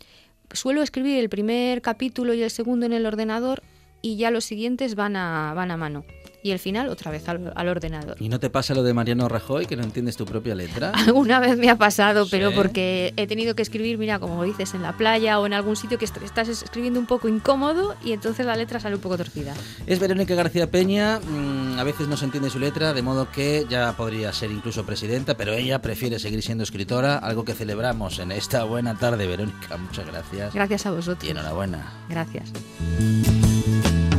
[0.52, 3.62] suelo escribir el primer capítulo y el segundo en el ordenador
[4.02, 6.04] y ya los siguientes van a, van a mano.
[6.46, 8.16] Y el final otra vez al, al ordenador.
[8.20, 10.90] ¿Y no te pasa lo de Mariano Rajoy, que no entiendes tu propia letra?
[10.94, 12.54] Alguna vez me ha pasado, pero Sí.
[12.54, 15.98] porque he tenido que escribir, mira, como dices, en la playa o en algún sitio
[15.98, 19.54] que est- estás escribiendo un poco incómodo y entonces la letra sale un poco torcida.
[19.88, 23.66] Es Verónica García Peña, mm, a veces no se entiende su letra, de modo que
[23.68, 28.30] ya podría ser incluso presidenta, pero ella prefiere seguir siendo escritora, algo que celebramos en
[28.30, 29.76] esta buena tarde, Verónica.
[29.78, 30.54] Muchas gracias.
[30.54, 31.28] Gracias a Y vosotros.
[31.28, 31.92] enhorabuena.
[32.08, 32.52] Gracias.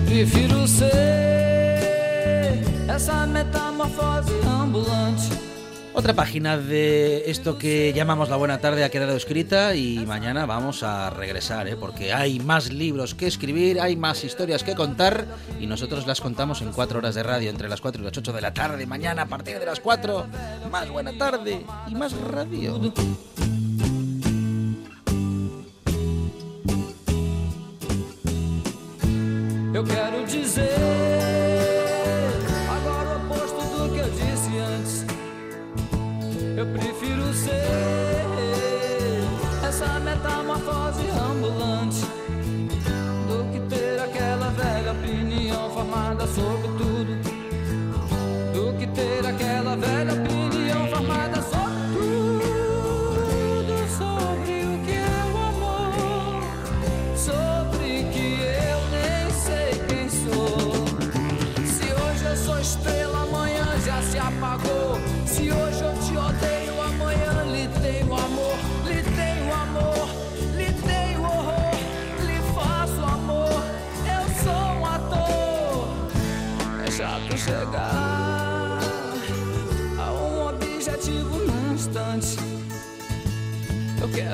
[0.05, 1.46] Prefiro ser
[2.89, 5.47] essa metamorfose ambulante.
[5.93, 10.83] Otra página de esto que llamamos La Buena Tarde ha quedado escrita y mañana vamos
[10.83, 11.75] a regresar, ¿eh?
[11.75, 15.25] porque hay más libros que escribir, hay más historias que contar
[15.59, 18.31] y nosotros las contamos en cuatro horas de radio, entre las 4 y las 8
[18.31, 18.85] de la tarde.
[18.85, 20.27] Mañana a partir de las 4,
[20.71, 22.79] más Buena Tarde y más radio.
[29.73, 30.86] Eu quero dizer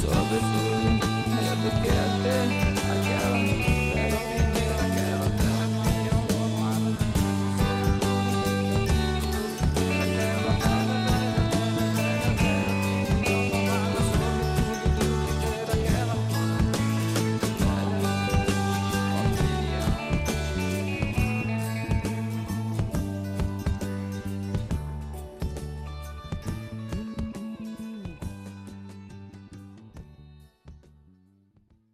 [0.00, 2.67] so before you ever.